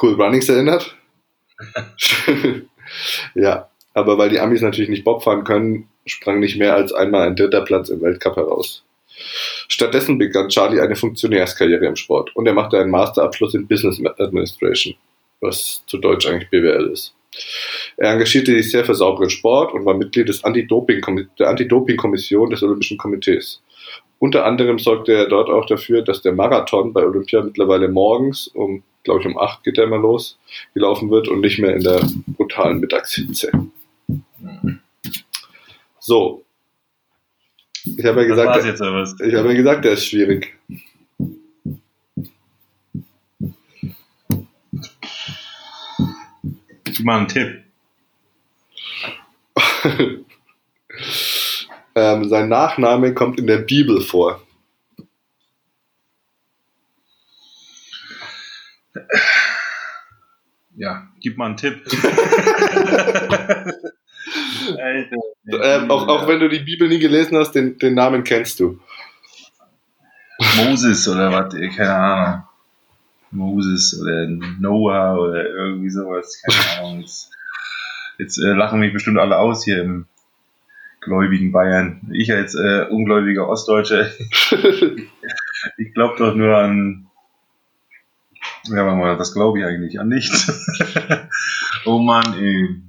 Cool 0.00 0.20
Runnings 0.20 0.48
erinnert. 0.50 0.94
ja, 3.34 3.70
aber 3.94 4.18
weil 4.18 4.28
die 4.28 4.40
Amis 4.40 4.60
natürlich 4.60 4.90
nicht 4.90 5.04
Bob 5.04 5.24
fahren 5.24 5.44
können, 5.44 5.88
sprang 6.04 6.38
nicht 6.38 6.58
mehr 6.58 6.74
als 6.74 6.92
einmal 6.92 7.28
ein 7.28 7.36
dritter 7.36 7.62
Platz 7.62 7.88
im 7.88 8.02
Weltcup 8.02 8.36
heraus. 8.36 8.84
Stattdessen 9.68 10.18
begann 10.18 10.50
Charlie 10.50 10.80
eine 10.80 10.96
Funktionärskarriere 10.96 11.86
im 11.86 11.96
Sport 11.96 12.36
und 12.36 12.46
er 12.46 12.52
machte 12.52 12.78
einen 12.78 12.90
Masterabschluss 12.90 13.54
in 13.54 13.66
Business 13.66 13.98
Administration 14.18 14.94
was 15.40 15.82
zu 15.86 15.98
Deutsch 15.98 16.26
eigentlich 16.26 16.50
BWL 16.50 16.90
ist. 16.92 17.14
Er 17.96 18.12
engagierte 18.12 18.52
sich 18.52 18.70
sehr 18.70 18.84
für 18.84 18.94
sauberen 18.94 19.30
Sport 19.30 19.72
und 19.72 19.84
war 19.84 19.94
Mitglied 19.94 20.28
des 20.28 20.42
Anti-Doping 20.44 21.28
der 21.38 21.48
Anti-Doping-Kommission 21.48 22.50
des 22.50 22.62
Olympischen 22.62 22.98
Komitees. 22.98 23.62
Unter 24.18 24.44
anderem 24.44 24.78
sorgte 24.78 25.12
er 25.14 25.28
dort 25.28 25.48
auch 25.48 25.64
dafür, 25.66 26.02
dass 26.02 26.20
der 26.22 26.32
Marathon 26.32 26.92
bei 26.92 27.02
Olympia 27.02 27.42
mittlerweile 27.42 27.88
morgens 27.88 28.48
um, 28.48 28.82
glaube 29.02 29.20
ich, 29.20 29.26
um 29.26 29.38
8 29.38 29.64
geht 29.64 29.78
er 29.78 29.86
mal 29.86 30.00
los, 30.00 30.38
gelaufen 30.74 31.10
wird 31.10 31.28
und 31.28 31.40
nicht 31.40 31.58
mehr 31.58 31.74
in 31.74 31.82
der 31.82 32.00
brutalen 32.26 32.80
Mittagshitze. 32.80 33.50
So. 36.00 36.44
Ich 37.84 38.04
habe 38.04 38.22
ja 38.22 38.26
gesagt, 38.26 38.62
ich 39.24 39.34
habe 39.34 39.48
ja 39.48 39.54
gesagt, 39.54 39.84
der 39.86 39.92
ist 39.92 40.04
schwierig. 40.04 40.54
Gib 47.00 47.06
mal 47.06 47.16
einen 47.16 47.28
Tipp. 47.28 47.64
ähm, 51.94 52.28
sein 52.28 52.50
Nachname 52.50 53.14
kommt 53.14 53.40
in 53.40 53.46
der 53.46 53.60
Bibel 53.60 54.02
vor. 54.02 54.42
Ja, 60.76 61.08
gib 61.20 61.38
mal 61.38 61.46
einen 61.46 61.56
Tipp. 61.56 61.82
Alter, 64.78 65.16
ähm, 65.46 65.90
auch, 65.90 66.06
auch 66.06 66.28
wenn 66.28 66.40
du 66.40 66.50
die 66.50 66.58
Bibel 66.58 66.86
nie 66.86 66.98
gelesen 66.98 67.38
hast, 67.38 67.52
den, 67.52 67.78
den 67.78 67.94
Namen 67.94 68.24
kennst 68.24 68.60
du. 68.60 68.78
Moses 70.58 71.08
oder 71.08 71.32
was, 71.32 71.54
keine 71.74 71.94
Ahnung. 71.94 72.49
Moses 73.30 74.00
oder 74.00 74.26
Noah 74.28 75.18
oder 75.18 75.48
irgendwie 75.48 75.90
sowas. 75.90 76.42
Keine 76.42 76.78
Ahnung. 76.78 77.00
Jetzt, 77.00 77.30
jetzt 78.18 78.38
äh, 78.38 78.52
lachen 78.52 78.80
mich 78.80 78.92
bestimmt 78.92 79.18
alle 79.18 79.38
aus 79.38 79.64
hier 79.64 79.82
im 79.82 80.06
gläubigen 81.00 81.52
Bayern. 81.52 82.00
Ich 82.12 82.32
als 82.32 82.54
äh, 82.54 82.86
ungläubiger 82.90 83.48
Ostdeutscher, 83.48 84.10
ich 85.78 85.94
glaube 85.94 86.16
doch 86.18 86.34
nur 86.34 86.56
an. 86.56 87.06
Ja, 88.64 88.84
mal, 88.94 89.18
was 89.18 89.32
glaube 89.32 89.60
ich 89.60 89.64
eigentlich? 89.64 89.98
An 89.98 90.08
nichts. 90.08 90.52
oh 91.86 91.98
Mann, 91.98 92.34
ey. 92.38 92.82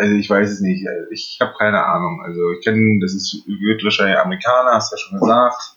Also 0.00 0.14
ich 0.14 0.28
weiß 0.28 0.50
es 0.50 0.60
nicht. 0.60 0.86
Ich 1.10 1.38
habe 1.40 1.52
keine 1.58 1.84
Ahnung. 1.84 2.22
Also 2.24 2.52
ich 2.52 2.64
kenne, 2.64 3.00
das 3.00 3.12
ist 3.12 3.44
wird 3.46 3.84
wahrscheinlich 3.84 4.18
Amerikaner, 4.18 4.72
hast 4.72 4.92
du 4.92 4.96
ja 4.96 4.98
schon 4.98 5.20
gesagt. 5.20 5.76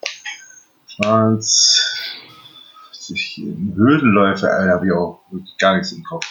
Schwarz, 0.88 1.82
ich, 3.12 3.42
Hürdenläufe, 3.76 4.48
habe 4.48 4.86
ich 4.86 4.92
auch 4.92 5.22
gar 5.60 5.76
nichts 5.76 5.92
im 5.92 6.04
Kopf. 6.04 6.26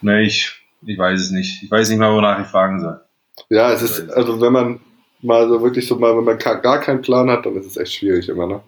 Ne, 0.00 0.22
ich, 0.22 0.52
ich 0.84 0.98
weiß 0.98 1.20
es 1.20 1.30
nicht. 1.30 1.62
Ich 1.62 1.70
weiß 1.70 1.88
nicht 1.88 1.98
mal, 1.98 2.14
wonach 2.14 2.40
ich 2.40 2.46
fragen 2.46 2.80
soll. 2.80 3.00
Ja, 3.48 3.72
es 3.72 3.82
ist, 3.82 4.10
also 4.10 4.40
wenn 4.40 4.52
man 4.52 4.80
mal 5.22 5.48
so 5.48 5.62
wirklich 5.62 5.86
so 5.86 5.96
mal, 5.96 6.16
wenn 6.16 6.24
man 6.24 6.38
gar 6.38 6.80
keinen 6.80 7.02
Plan 7.02 7.30
hat, 7.30 7.46
dann 7.46 7.56
ist 7.56 7.66
es 7.66 7.76
echt 7.76 7.94
schwierig 7.94 8.28
immer, 8.28 8.46
ne? 8.46 8.60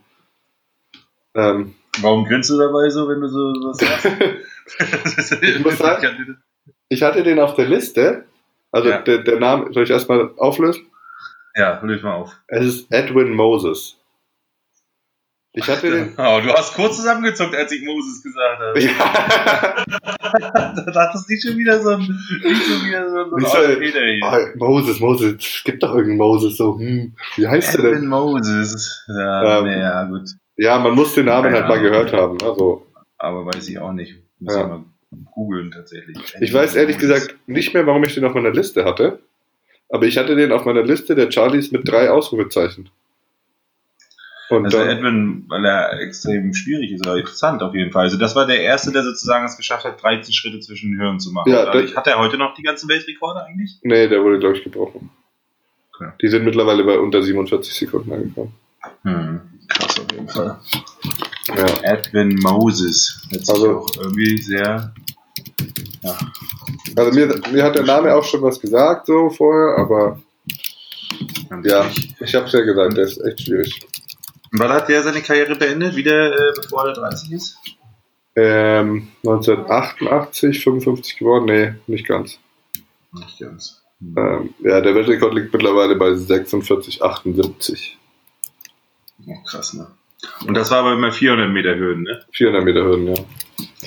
Ähm, 1.35 1.75
Warum 2.01 2.25
grinst 2.25 2.51
du 2.51 2.59
dabei 2.59 2.89
so, 2.91 3.09
wenn 3.09 3.21
du 3.21 3.29
so 3.29 3.39
was 3.39 3.79
sagst? 3.79 4.07
ich 5.43 5.65
muss 5.65 5.79
sagen, 5.79 6.39
ich 6.89 7.03
hatte 7.03 7.23
den 7.23 7.39
auf 7.39 7.55
der 7.55 7.67
Liste. 7.67 8.25
Also 8.73 8.89
ja. 8.89 9.03
der, 9.03 9.19
der 9.19 9.39
Name, 9.39 9.73
soll 9.73 9.85
ich 9.85 9.91
erstmal 9.91 10.31
auflösen? 10.37 10.87
Ja, 11.55 11.81
löse 11.83 12.05
mal 12.05 12.15
auf. 12.15 12.33
Es 12.49 12.67
ist 12.67 12.93
Edwin 12.93 13.33
Moses. 13.33 13.97
Ich 15.57 15.69
hatte 15.69 15.89
den. 15.89 16.13
Oh, 16.19 16.41
du 16.43 16.53
hast 16.53 16.75
kurz 16.75 16.97
zusammengezuckt, 16.97 17.55
als 17.55 17.71
ich 17.71 17.85
Moses 17.85 18.23
gesagt 18.23 18.61
habe. 18.61 18.81
Ja. 18.81 19.85
da 20.75 20.91
dachtest 20.91 21.29
du 21.29 21.33
nicht 21.33 21.47
schon 21.47 21.57
wieder 21.57 21.81
so 21.81 21.91
ein, 21.91 22.01
nicht 22.01 22.63
schon 22.65 22.87
wieder 22.87 23.09
so 23.09 23.37
ein, 23.37 23.47
so 23.47 23.59
ein 23.59 23.79
Peter 23.79 24.01
hier. 24.01 24.21
Oh, 24.25 24.59
Moses, 24.59 24.99
Moses, 24.99 25.35
es 25.39 25.63
gibt 25.65 25.83
doch 25.83 25.91
irgendeinen 25.91 26.19
Moses, 26.19 26.57
so, 26.57 26.77
hm, 26.77 27.15
wie 27.37 27.47
heißt 27.47 27.79
der 27.79 27.93
denn? 27.93 28.07
Moses. 28.07 29.05
Ja, 29.07 29.61
ähm, 29.61 29.67
ja, 29.67 30.05
gut. 30.05 30.31
Ja, 30.57 30.79
man 30.79 30.95
muss 30.95 31.15
den 31.15 31.27
Namen 31.27 31.45
Keine 31.45 31.57
halt 31.57 31.69
mal 31.69 31.79
Ahnung. 31.79 31.91
gehört 31.91 32.13
haben, 32.13 32.39
also. 32.43 32.87
Aber 33.19 33.47
weiß 33.47 33.69
ich 33.69 33.79
auch 33.79 33.93
nicht. 33.93 34.17
Muss 34.41 34.55
ja. 34.55 34.63
ich 34.63 34.69
mal 34.69 34.85
googeln 35.35 35.71
tatsächlich. 35.71 36.17
Ich 36.41 36.53
weiß 36.53 36.75
ehrlich 36.75 36.99
gesagt 36.99 37.37
nicht 37.47 37.75
mehr, 37.75 37.87
warum 37.87 38.03
ich 38.03 38.15
den 38.15 38.25
auf 38.25 38.35
meiner 38.35 38.51
Liste 38.51 38.85
hatte. 38.85 39.21
Aber 39.89 40.07
ich 40.07 40.19
hatte 40.19 40.35
den 40.35 40.51
auf 40.51 40.65
meiner 40.65 40.83
Liste 40.83 41.15
der 41.15 41.31
Charlies 41.31 41.71
mit 41.71 41.89
drei 41.89 42.11
Ausrufezeichen. 42.11 42.91
Und 44.51 44.67
also 44.67 44.79
Edwin, 44.79 45.45
weil 45.49 45.65
er 45.65 46.01
extrem 46.01 46.53
schwierig 46.53 46.93
ist, 46.93 47.07
aber 47.07 47.17
interessant 47.17 47.63
auf 47.63 47.75
jeden 47.75 47.93
Fall. 47.93 48.05
Also 48.05 48.19
das 48.19 48.37
war 48.37 48.47
der 48.47 48.61
Erste, 48.61 48.93
der 48.93 49.03
sozusagen 49.03 49.47
es 49.47 49.57
geschafft 49.57 49.85
hat, 49.85 50.03
13 50.03 50.35
Schritte 50.35 50.61
zwischen 50.61 50.93
den 50.93 51.01
Hirn 51.01 51.19
zu 51.19 51.33
machen. 51.33 51.51
Ja, 51.51 51.73
das, 51.73 51.97
hat 51.97 52.07
er 52.07 52.19
heute 52.19 52.37
noch 52.37 52.55
die 52.55 52.63
ganzen 52.63 52.89
Weltrekorde 52.89 53.45
eigentlich? 53.45 53.79
Nee, 53.83 54.07
der 54.09 54.23
wurde, 54.23 54.39
glaube 54.39 54.57
ich, 54.57 54.65
gebrochen. 54.65 55.11
Okay. 55.95 56.11
Die 56.21 56.29
sind 56.29 56.45
mittlerweile 56.45 56.85
bei 56.85 56.99
unter 56.99 57.23
47 57.23 57.73
Sekunden 57.73 58.13
angekommen. 58.13 58.55
Hm, 59.03 59.41
krass 59.69 60.01
auf 60.01 60.13
jeden 60.13 60.29
Fall. 60.29 60.59
Ja. 61.49 61.93
Edwin 61.95 62.39
Moses. 62.43 63.27
Jetzt 63.31 63.51
also 63.51 63.81
auch 63.81 63.89
irgendwie 63.97 64.37
sehr. 64.39 64.93
Ja. 66.03 66.19
Also 66.97 67.13
mir, 67.13 67.41
mir 67.51 67.65
hat 67.65 67.77
der 67.77 67.85
Name 67.85 68.15
auch 68.15 68.25
schon 68.25 68.43
was 68.43 68.61
gesagt, 68.61 69.07
so 69.07 69.31
vorher, 69.31 69.79
aber 69.79 70.21
ja, 71.63 71.91
ich 72.21 72.35
habe 72.35 72.47
es 72.47 72.53
ja 72.53 72.61
gesagt, 72.61 72.97
der 72.97 73.05
ist 73.05 73.21
echt 73.25 73.43
schwierig. 73.43 73.81
Wann 74.57 74.71
hat 74.71 74.89
der 74.89 75.03
seine 75.03 75.21
Karriere 75.21 75.57
beendet? 75.57 75.97
Wieder 75.97 76.33
äh, 76.33 76.53
bevor 76.55 76.87
er 76.87 76.93
30 76.93 77.33
ist? 77.33 77.59
Ähm, 78.37 79.09
1988, 79.27 80.63
55 80.63 81.19
geworden? 81.19 81.47
Nee, 81.47 81.75
nicht 81.89 82.07
ganz. 82.07 82.39
Nicht 83.13 83.41
ganz. 83.41 83.83
Hm. 83.99 84.15
Ähm, 84.17 84.55
ja, 84.61 84.81
der 84.81 84.95
Weltrekord 84.95 85.35
liegt 85.35 85.53
mittlerweile 85.53 85.97
bei 85.97 86.15
46, 86.15 87.03
78. 87.03 87.99
Oh, 89.27 89.43
krass, 89.45 89.75
ne? 89.75 89.89
Und 90.47 90.55
das 90.55 90.71
war 90.71 90.79
aber 90.79 90.93
immer 90.93 91.11
400 91.11 91.51
Meter 91.51 91.75
Hürden, 91.75 92.05
ne? 92.05 92.25
400 92.33 92.65
Meter 92.65 92.85
Hürden, 92.85 93.09
ja. 93.09 93.25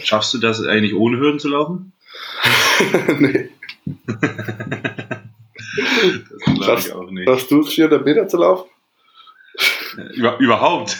Schaffst 0.03 0.33
du 0.33 0.37
das 0.37 0.61
eigentlich 0.65 0.95
ohne 0.95 1.17
Hürden 1.17 1.39
zu 1.39 1.47
laufen? 1.47 1.93
nee. 3.19 3.49
das 6.45 6.59
glaube 6.59 6.79
ich 6.81 6.91
auch 6.91 7.09
nicht. 7.09 7.29
Schaffst 7.29 7.51
du 7.51 7.61
es, 7.61 7.73
400 7.73 8.03
Meter 8.03 8.27
zu 8.27 8.35
laufen? 8.35 8.69
Über, 10.13 10.37
überhaupt. 10.39 10.97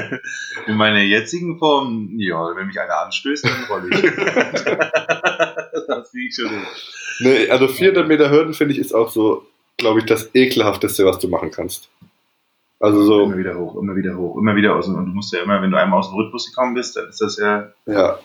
In 0.66 0.76
meiner 0.76 1.02
jetzigen 1.02 1.58
Form, 1.58 2.14
ja, 2.18 2.54
wenn 2.56 2.66
mich 2.66 2.80
einer 2.80 3.04
anstößt, 3.04 3.44
dann 3.44 3.64
rolle 3.68 3.88
ich. 3.90 4.00
das 5.86 6.10
kriege 6.10 6.28
ich 6.28 6.34
schon 6.34 6.48
hin. 6.48 6.62
Nee, 7.20 7.48
also 7.50 7.68
400 7.68 8.08
Meter 8.08 8.30
Hürden 8.30 8.54
finde 8.54 8.74
ich 8.74 8.80
ist 8.80 8.94
auch 8.94 9.10
so, 9.10 9.46
glaube 9.76 10.00
ich, 10.00 10.06
das 10.06 10.34
ekelhafteste, 10.34 11.04
was 11.04 11.18
du 11.18 11.28
machen 11.28 11.50
kannst. 11.50 11.90
Also 12.80 13.02
so. 13.02 13.22
Immer 13.24 13.38
wieder 13.38 13.56
hoch, 13.56 13.76
immer 13.76 13.94
wieder 13.96 14.16
hoch, 14.16 14.36
immer 14.36 14.56
wieder 14.56 14.76
aus. 14.76 14.88
Und 14.88 14.96
du 14.96 15.12
musst 15.12 15.32
ja 15.32 15.42
immer, 15.42 15.62
wenn 15.62 15.70
du 15.70 15.78
einmal 15.78 16.00
aus 16.00 16.10
dem 16.10 16.16
Rhythmus 16.16 16.46
gekommen 16.46 16.74
bist, 16.74 16.96
dann 16.96 17.08
ist 17.08 17.20
das 17.20 17.38
ja. 17.38 17.72
Ja. 17.86 18.18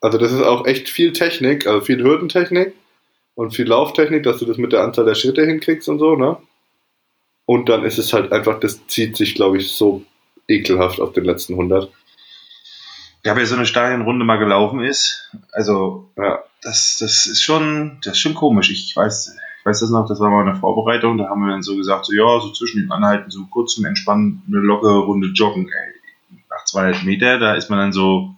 Also 0.00 0.18
das 0.18 0.32
ist 0.32 0.42
auch 0.42 0.66
echt 0.66 0.88
viel 0.88 1.12
Technik, 1.12 1.66
also 1.66 1.80
viel 1.80 2.02
Hürdentechnik 2.02 2.74
und 3.34 3.54
viel 3.54 3.66
Lauftechnik, 3.66 4.22
dass 4.22 4.38
du 4.38 4.44
das 4.44 4.56
mit 4.56 4.72
der 4.72 4.82
Anzahl 4.82 5.04
der 5.04 5.14
Schritte 5.14 5.44
hinkriegst 5.44 5.88
und 5.88 5.98
so, 5.98 6.16
ne? 6.16 6.36
Und 7.46 7.68
dann 7.68 7.84
ist 7.84 7.98
es 7.98 8.12
halt 8.12 8.32
einfach, 8.32 8.58
das 8.58 8.86
zieht 8.88 9.16
sich, 9.16 9.36
glaube 9.36 9.58
ich, 9.58 9.72
so 9.72 10.02
ekelhaft 10.48 11.00
auf 11.00 11.12
den 11.12 11.24
letzten 11.24 11.54
100. 11.54 11.90
Ja, 13.24 13.36
wer 13.36 13.46
so 13.46 13.56
eine 13.56 13.66
Stadionrunde 13.66 14.24
mal 14.24 14.38
gelaufen 14.38 14.80
ist, 14.80 15.32
also 15.52 16.10
ja. 16.16 16.40
das, 16.62 16.98
das 17.00 17.26
ist 17.26 17.42
schon, 17.42 17.98
das 18.04 18.14
ist 18.14 18.20
schon 18.20 18.34
komisch. 18.34 18.70
Ich 18.70 18.94
weiß, 18.94 19.36
ich 19.58 19.66
weiß 19.66 19.80
das 19.80 19.90
noch, 19.90 20.06
das 20.06 20.20
war 20.20 20.30
mal 20.30 20.46
eine 20.46 20.58
Vorbereitung, 20.58 21.18
da 21.18 21.28
haben 21.28 21.40
wir 21.40 21.50
dann 21.50 21.62
so 21.62 21.76
gesagt, 21.76 22.06
so 22.06 22.12
ja, 22.12 22.40
so 22.40 22.52
zwischen 22.52 22.82
den 22.82 22.92
Anhalten, 22.92 23.30
so 23.30 23.46
kurz 23.46 23.74
zum 23.74 23.84
Entspannen, 23.84 24.42
eine 24.46 24.58
lockere 24.58 24.98
Runde 24.98 25.28
joggen, 25.28 25.68
ey. 25.68 26.38
Nach 26.50 26.64
200 26.64 27.04
Meter, 27.04 27.38
da 27.38 27.54
ist 27.54 27.68
man 27.68 27.78
dann 27.80 27.92
so, 27.92 28.34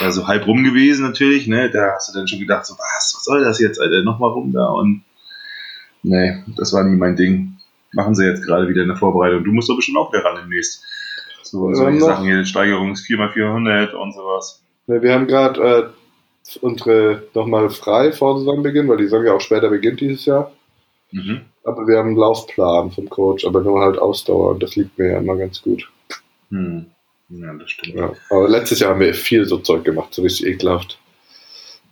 ja, 0.00 0.10
so 0.10 0.26
halb 0.26 0.46
rum 0.46 0.64
gewesen 0.64 1.04
natürlich, 1.04 1.46
ne, 1.46 1.70
da 1.70 1.92
hast 1.94 2.08
du 2.08 2.18
dann 2.18 2.28
schon 2.28 2.40
gedacht, 2.40 2.64
so 2.66 2.74
was, 2.74 3.14
was 3.14 3.24
soll 3.24 3.44
das 3.44 3.60
jetzt, 3.60 3.80
Alter, 3.80 4.02
nochmal 4.02 4.30
rum 4.30 4.52
da 4.52 4.66
und 4.66 5.04
nee, 6.02 6.42
das 6.56 6.72
war 6.72 6.84
nie 6.84 6.96
mein 6.96 7.16
Ding 7.16 7.59
machen 7.92 8.14
sie 8.14 8.26
jetzt 8.26 8.44
gerade 8.44 8.68
wieder 8.68 8.82
eine 8.82 8.96
Vorbereitung. 8.96 9.44
Du 9.44 9.52
musst 9.52 9.68
doch 9.68 9.76
bestimmt 9.76 9.98
auch 9.98 10.12
wieder 10.12 10.24
ran 10.24 10.36
demnächst. 10.36 10.82
So, 11.42 11.72
solche 11.74 11.98
ja, 11.98 12.04
Sachen 12.04 12.24
hier, 12.26 12.44
Steigerung 12.44 12.92
4x400 12.92 13.92
und 13.92 14.12
sowas. 14.12 14.62
Ja, 14.86 15.02
wir 15.02 15.12
haben 15.12 15.26
gerade 15.26 15.60
äh, 15.60 16.56
unsere 16.60 17.24
nochmal 17.34 17.70
frei 17.70 18.12
vor 18.12 18.38
Saisonbeginn, 18.38 18.88
weil 18.88 18.98
die 18.98 19.04
Saison 19.04 19.24
ja 19.24 19.34
auch 19.34 19.40
später 19.40 19.68
beginnt 19.68 20.00
dieses 20.00 20.26
Jahr. 20.26 20.52
Mhm. 21.10 21.42
Aber 21.64 21.86
wir 21.88 21.98
haben 21.98 22.08
einen 22.08 22.16
Laufplan 22.16 22.92
vom 22.92 23.10
Coach, 23.10 23.44
aber 23.44 23.62
nur 23.62 23.80
halt 23.80 23.98
Ausdauer 23.98 24.52
und 24.52 24.62
das 24.62 24.76
liegt 24.76 24.96
mir 24.98 25.12
ja 25.12 25.18
immer 25.18 25.36
ganz 25.36 25.60
gut. 25.60 25.90
Hm. 26.50 26.86
Ja, 27.28 27.52
das 27.54 27.70
stimmt. 27.70 27.96
Ja, 27.96 28.12
aber 28.30 28.48
letztes 28.48 28.80
Jahr 28.80 28.90
haben 28.90 29.00
wir 29.00 29.12
viel 29.14 29.44
so 29.44 29.58
Zeug 29.58 29.84
gemacht, 29.84 30.14
so 30.14 30.22
richtig 30.22 30.46
ekelhaft. 30.46 30.98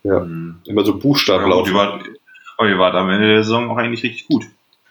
Ja, 0.05 0.21
hm. 0.21 0.57
immer 0.67 0.85
so 0.85 0.97
Buchstaben 0.97 1.45
ja, 1.45 1.51
laufen. 1.51 1.77
Aber 1.77 2.69
ihr 2.69 2.79
wart 2.79 2.95
am 2.95 3.11
Ende 3.11 3.29
der 3.29 3.45
Saison 3.45 3.71
auch 3.71 3.77
eigentlich 3.77 4.03
richtig 4.03 4.27
gut 4.27 4.47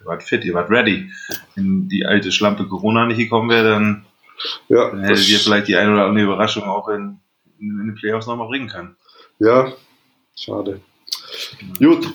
wart 0.07 0.23
fit, 0.23 0.43
ihr 0.45 0.53
wart 0.53 0.69
ready. 0.69 1.11
Wenn 1.55 1.87
die 1.87 2.05
alte 2.05 2.31
Schlampe 2.31 2.67
Corona 2.67 3.05
nicht 3.05 3.17
gekommen 3.17 3.49
wäre, 3.49 3.71
dann, 3.71 4.05
ja, 4.69 4.89
dann 4.89 5.03
hättet 5.03 5.27
ihr 5.29 5.39
vielleicht 5.39 5.67
die 5.67 5.75
eine 5.75 5.93
oder 5.93 6.05
andere 6.05 6.25
Überraschung 6.25 6.63
auch 6.63 6.89
in, 6.89 7.19
in, 7.59 7.79
in 7.79 7.87
den 7.87 7.95
Playoffs 7.95 8.27
nochmal 8.27 8.47
bringen 8.47 8.67
können. 8.67 8.95
Ja, 9.39 9.73
schade. 10.35 10.81
Gut. 11.79 12.11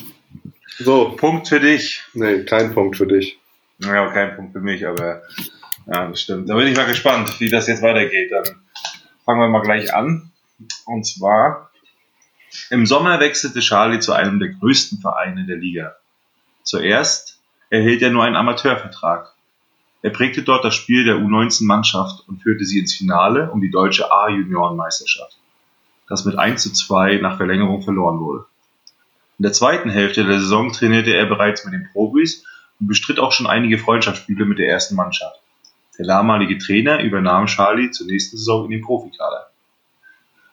So. 0.78 1.10
Punkt 1.16 1.48
für 1.48 1.60
dich. 1.60 2.02
Nee, 2.14 2.44
kein 2.44 2.72
Punkt 2.74 2.96
für 2.96 3.06
dich. 3.06 3.38
Ja, 3.78 4.08
kein 4.08 4.36
Punkt 4.36 4.52
für 4.52 4.60
mich, 4.60 4.86
aber 4.86 5.22
ja, 5.86 6.08
das 6.08 6.20
stimmt. 6.20 6.48
Da 6.48 6.56
bin 6.56 6.68
ich 6.68 6.76
mal 6.76 6.86
gespannt, 6.86 7.40
wie 7.40 7.48
das 7.48 7.66
jetzt 7.66 7.82
weitergeht. 7.82 8.30
Dann 8.30 8.44
fangen 9.24 9.40
wir 9.40 9.48
mal 9.48 9.62
gleich 9.62 9.94
an. 9.94 10.30
Und 10.86 11.04
zwar, 11.04 11.70
im 12.70 12.86
Sommer 12.86 13.20
wechselte 13.20 13.60
Charlie 13.60 14.00
zu 14.00 14.12
einem 14.12 14.38
der 14.38 14.50
größten 14.50 15.00
Vereine 15.00 15.46
der 15.46 15.56
Liga. 15.56 15.96
Zuerst 16.62 17.31
erhielt 17.72 18.02
er 18.02 18.10
nur 18.10 18.22
einen 18.22 18.36
Amateurvertrag. 18.36 19.32
Er 20.02 20.10
prägte 20.10 20.42
dort 20.42 20.62
das 20.62 20.74
Spiel 20.74 21.04
der 21.04 21.16
U19-Mannschaft 21.16 22.28
und 22.28 22.42
führte 22.42 22.66
sie 22.66 22.78
ins 22.78 22.94
Finale 22.94 23.50
um 23.50 23.62
die 23.62 23.70
deutsche 23.70 24.12
A-Juniorenmeisterschaft, 24.12 25.38
das 26.06 26.26
mit 26.26 26.36
1 26.36 26.62
zu 26.62 26.72
2 26.74 27.16
nach 27.22 27.38
Verlängerung 27.38 27.80
verloren 27.80 28.20
wurde. 28.20 28.44
In 29.38 29.44
der 29.44 29.54
zweiten 29.54 29.88
Hälfte 29.88 30.26
der 30.26 30.38
Saison 30.38 30.70
trainierte 30.70 31.14
er 31.14 31.24
bereits 31.24 31.64
mit 31.64 31.72
den 31.72 31.88
Profis 31.90 32.44
und 32.78 32.88
bestritt 32.88 33.18
auch 33.18 33.32
schon 33.32 33.46
einige 33.46 33.78
Freundschaftsspiele 33.78 34.44
mit 34.44 34.58
der 34.58 34.68
ersten 34.68 34.94
Mannschaft. 34.94 35.40
Der 35.98 36.04
damalige 36.04 36.58
Trainer 36.58 37.02
übernahm 37.02 37.46
Charlie 37.46 37.90
zur 37.90 38.06
nächsten 38.06 38.36
Saison 38.36 38.66
in 38.66 38.72
den 38.72 38.82
Profikader. 38.82 39.50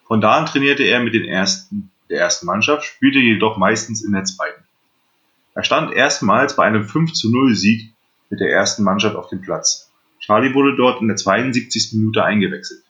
Von 0.08 0.21
da 0.21 0.38
an 0.38 0.45
trainierte 0.45 0.84
er 0.84 1.01
mit 1.01 1.13
den 1.13 1.25
ersten 1.25 1.91
der 2.10 2.21
ersten 2.21 2.45
Mannschaft, 2.45 2.86
spielte 2.86 3.19
jedoch 3.19 3.58
meistens 3.58 4.05
in 4.05 4.13
der 4.13 4.23
zweiten. 4.23 4.59
Er 5.55 5.63
stand 5.63 5.93
erstmals 5.93 6.55
bei 6.55 6.63
einem 6.63 6.83
5:0 6.83 7.55
Sieg 7.55 7.93
mit 8.29 8.39
der 8.39 8.51
ersten 8.51 8.83
Mannschaft 8.83 9.15
auf 9.15 9.29
dem 9.29 9.41
Platz. 9.41 9.91
Charlie 10.19 10.53
wurde 10.53 10.75
dort 10.75 11.01
in 11.01 11.07
der 11.07 11.17
72. 11.17 11.93
Minute 11.93 12.23
eingewechselt 12.23 12.83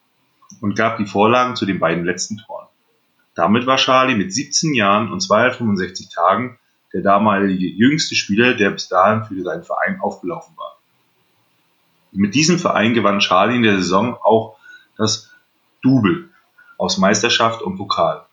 und 0.62 0.76
gab 0.76 0.98
die 0.98 1.06
Vorlagen 1.06 1.56
zu 1.56 1.66
den 1.66 1.80
beiden 1.80 2.04
letzten 2.04 2.38
Toren. 2.38 2.68
Damit 3.36 3.66
war 3.66 3.78
Charlie 3.78 4.16
mit 4.16 4.34
17 4.34 4.74
Jahren 4.74 5.12
und 5.12 5.22
265 5.22 6.10
Tagen 6.10 6.60
der 6.92 7.02
damalige 7.02 7.68
jüngste 7.68 8.16
Spieler, 8.16 8.56
der 8.56 8.72
bis 8.72 8.90
dahin 8.90 9.24
für 9.24 9.42
seinen 9.44 9.64
Verein 9.64 10.02
aufgelaufen 10.02 10.58
war. 10.58 10.78
Mit 12.12 12.34
diesem 12.34 12.58
Verein 12.58 12.94
gewann 12.94 13.20
Charlie 13.20 13.56
in 13.56 13.64
der 13.64 13.78
Saison 13.78 14.16
auch 14.16 14.58
das 14.98 15.32
Double 15.82 16.30
aus 16.78 16.98
Meisterschaft 16.98 17.62
und 17.62 17.78
Pokal. 17.78 18.26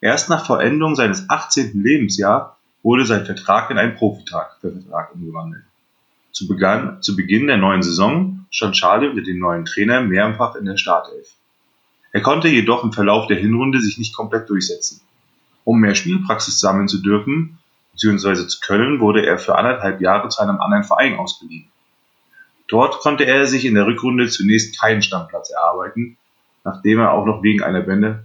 Erst 0.00 0.28
nach 0.28 0.44
Vollendung 0.44 0.96
seines 0.96 1.30
18. 1.30 1.80
Lebensjahres 1.82 2.59
wurde 2.82 3.06
sein 3.06 3.26
Vertrag 3.26 3.70
in 3.70 3.78
einen 3.78 3.96
Profivertrag 3.96 5.14
umgewandelt. 5.14 5.64
Zu, 6.32 6.46
Beginn, 6.48 7.46
der 7.46 7.56
neuen 7.56 7.82
Saison 7.82 8.46
stand 8.50 8.74
Charlie 8.74 9.12
mit 9.12 9.26
dem 9.26 9.38
neuen 9.38 9.64
Trainer 9.64 10.00
mehrfach 10.00 10.54
in 10.54 10.64
der 10.64 10.76
Startelf. 10.76 11.34
Er 12.12 12.22
konnte 12.22 12.48
jedoch 12.48 12.82
im 12.82 12.92
Verlauf 12.92 13.26
der 13.26 13.36
Hinrunde 13.36 13.80
sich 13.80 13.98
nicht 13.98 14.14
komplett 14.14 14.48
durchsetzen. 14.48 15.00
Um 15.64 15.80
mehr 15.80 15.94
Spielpraxis 15.94 16.58
sammeln 16.58 16.88
zu 16.88 17.02
dürfen 17.02 17.58
bzw. 17.92 18.46
zu 18.46 18.60
können, 18.60 19.00
wurde 19.00 19.26
er 19.26 19.38
für 19.38 19.56
anderthalb 19.56 20.00
Jahre 20.00 20.28
zu 20.28 20.40
einem 20.40 20.60
anderen 20.60 20.84
Verein 20.84 21.16
ausgeliehen. 21.16 21.68
Dort 22.68 23.00
konnte 23.00 23.24
er 23.24 23.46
sich 23.46 23.64
in 23.64 23.74
der 23.74 23.86
Rückrunde 23.86 24.28
zunächst 24.28 24.80
keinen 24.80 25.02
Stammplatz 25.02 25.50
erarbeiten, 25.50 26.16
nachdem 26.64 27.00
er 27.00 27.12
auch 27.12 27.26
noch 27.26 27.42
wegen 27.42 27.62
einer 27.62 27.80
Bände 27.80 28.24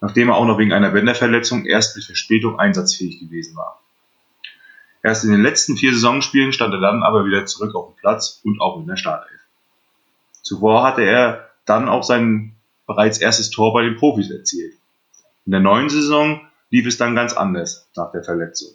nachdem 0.00 0.28
er 0.28 0.36
auch 0.36 0.44
noch 0.44 0.58
wegen 0.58 0.72
einer 0.72 0.90
Bänderverletzung 0.90 1.64
erst 1.64 1.96
mit 1.96 2.04
Verspätung 2.04 2.58
einsatzfähig 2.58 3.20
gewesen 3.20 3.56
war. 3.56 3.80
Erst 5.02 5.24
in 5.24 5.30
den 5.30 5.42
letzten 5.42 5.76
vier 5.76 5.92
Saisonspielen 5.92 6.52
stand 6.52 6.74
er 6.74 6.80
dann 6.80 7.02
aber 7.02 7.24
wieder 7.24 7.46
zurück 7.46 7.74
auf 7.74 7.88
dem 7.88 7.96
Platz 7.96 8.40
und 8.44 8.60
auch 8.60 8.78
in 8.80 8.86
der 8.86 8.96
Startelf. 8.96 9.40
Zuvor 10.42 10.82
hatte 10.82 11.02
er 11.02 11.50
dann 11.64 11.88
auch 11.88 12.02
sein 12.02 12.54
bereits 12.86 13.18
erstes 13.18 13.50
Tor 13.50 13.72
bei 13.72 13.82
den 13.82 13.96
Profis 13.96 14.30
erzielt. 14.30 14.74
In 15.46 15.52
der 15.52 15.60
neuen 15.60 15.88
Saison 15.88 16.40
lief 16.70 16.86
es 16.86 16.98
dann 16.98 17.14
ganz 17.14 17.32
anders 17.32 17.88
nach 17.96 18.10
der 18.12 18.24
Verletzung. 18.24 18.70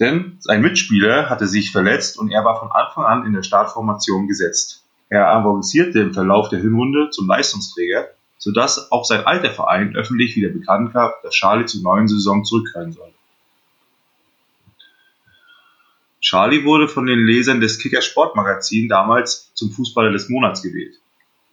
Denn 0.00 0.36
sein 0.40 0.62
Mitspieler 0.62 1.28
hatte 1.28 1.48
sich 1.48 1.72
verletzt 1.72 2.18
und 2.18 2.30
er 2.30 2.44
war 2.44 2.58
von 2.58 2.70
Anfang 2.70 3.04
an 3.04 3.26
in 3.26 3.32
der 3.32 3.42
Startformation 3.42 4.28
gesetzt. 4.28 4.84
Er 5.08 5.28
avancierte 5.28 6.00
im 6.00 6.14
Verlauf 6.14 6.48
der 6.50 6.60
Hinrunde 6.60 7.10
zum 7.10 7.26
Leistungsträger 7.26 8.08
sodass 8.38 8.90
auch 8.90 9.04
sein 9.04 9.26
alter 9.26 9.50
Verein 9.50 9.94
öffentlich 9.94 10.36
wieder 10.36 10.48
bekannt 10.48 10.92
gab, 10.94 11.22
dass 11.22 11.34
Charlie 11.34 11.66
zur 11.66 11.82
neuen 11.82 12.08
Saison 12.08 12.44
zurückkehren 12.44 12.92
soll. 12.92 13.12
Charlie 16.20 16.64
wurde 16.64 16.88
von 16.88 17.06
den 17.06 17.24
Lesern 17.26 17.60
des 17.60 17.78
Kicker 17.78 18.02
Sportmagazin 18.02 18.88
damals 18.88 19.52
zum 19.54 19.70
Fußballer 19.70 20.10
des 20.10 20.28
Monats 20.28 20.62
gewählt. 20.62 20.94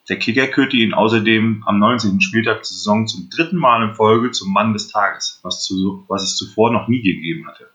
Der 0.10 0.20
Kicker 0.20 0.48
kürte 0.48 0.78
ihn 0.78 0.94
außerdem 0.94 1.64
am 1.66 1.80
19. 1.80 2.22
Spieltag 2.22 2.58
der 2.58 2.66
Saison 2.66 3.08
zum 3.08 3.30
dritten 3.30 3.58
Mal 3.58 3.84
in 3.84 3.96
Folge 3.96 4.32
zum 4.32 4.54
Mann 4.54 4.74
des 4.74 4.88
Tages, 4.88 5.40
was, 5.42 5.64
zu, 5.64 6.04
was 6.08 6.24
es 6.24 6.36
zuvor 6.36 6.72
noch 6.72 6.88
nie 6.88 7.02
gegeben 7.02 7.48
hatte. 7.48 7.70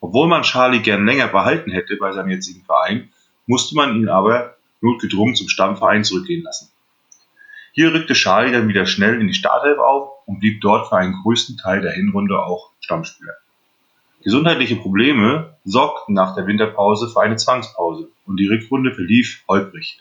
Obwohl 0.00 0.28
man 0.28 0.42
Charlie 0.42 0.80
gern 0.80 1.06
länger 1.06 1.28
behalten 1.28 1.70
hätte 1.70 1.96
bei 1.96 2.12
seinem 2.12 2.30
jetzigen 2.30 2.64
Verein, 2.64 3.10
musste 3.46 3.74
man 3.74 3.96
ihn 3.96 4.08
aber 4.08 4.56
notgedrungen 4.80 5.34
zum 5.34 5.48
Stammverein 5.48 6.04
zurückgehen 6.04 6.42
lassen. 6.42 6.71
Hier 7.72 7.92
rückte 7.92 8.12
Charlie 8.12 8.52
dann 8.52 8.68
wieder 8.68 8.84
schnell 8.84 9.20
in 9.20 9.26
die 9.26 9.34
Startelf 9.34 9.78
auf 9.78 10.10
und 10.26 10.40
blieb 10.40 10.60
dort 10.60 10.88
für 10.88 10.96
einen 10.96 11.22
größten 11.22 11.56
Teil 11.56 11.80
der 11.80 11.92
Hinrunde 11.92 12.38
auch 12.38 12.70
Stammspieler. 12.80 13.34
Gesundheitliche 14.22 14.76
Probleme 14.76 15.56
sorgten 15.64 16.14
nach 16.14 16.34
der 16.34 16.46
Winterpause 16.46 17.08
für 17.08 17.20
eine 17.20 17.36
Zwangspause 17.36 18.08
und 18.26 18.36
die 18.36 18.46
Rückrunde 18.46 18.94
verlief 18.94 19.42
holprig. 19.48 20.00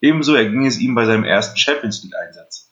Ebenso 0.00 0.34
erging 0.34 0.64
es 0.64 0.78
ihm 0.78 0.94
bei 0.94 1.04
seinem 1.04 1.24
ersten 1.24 1.58
Champions 1.58 2.02
League 2.02 2.16
Einsatz. 2.16 2.70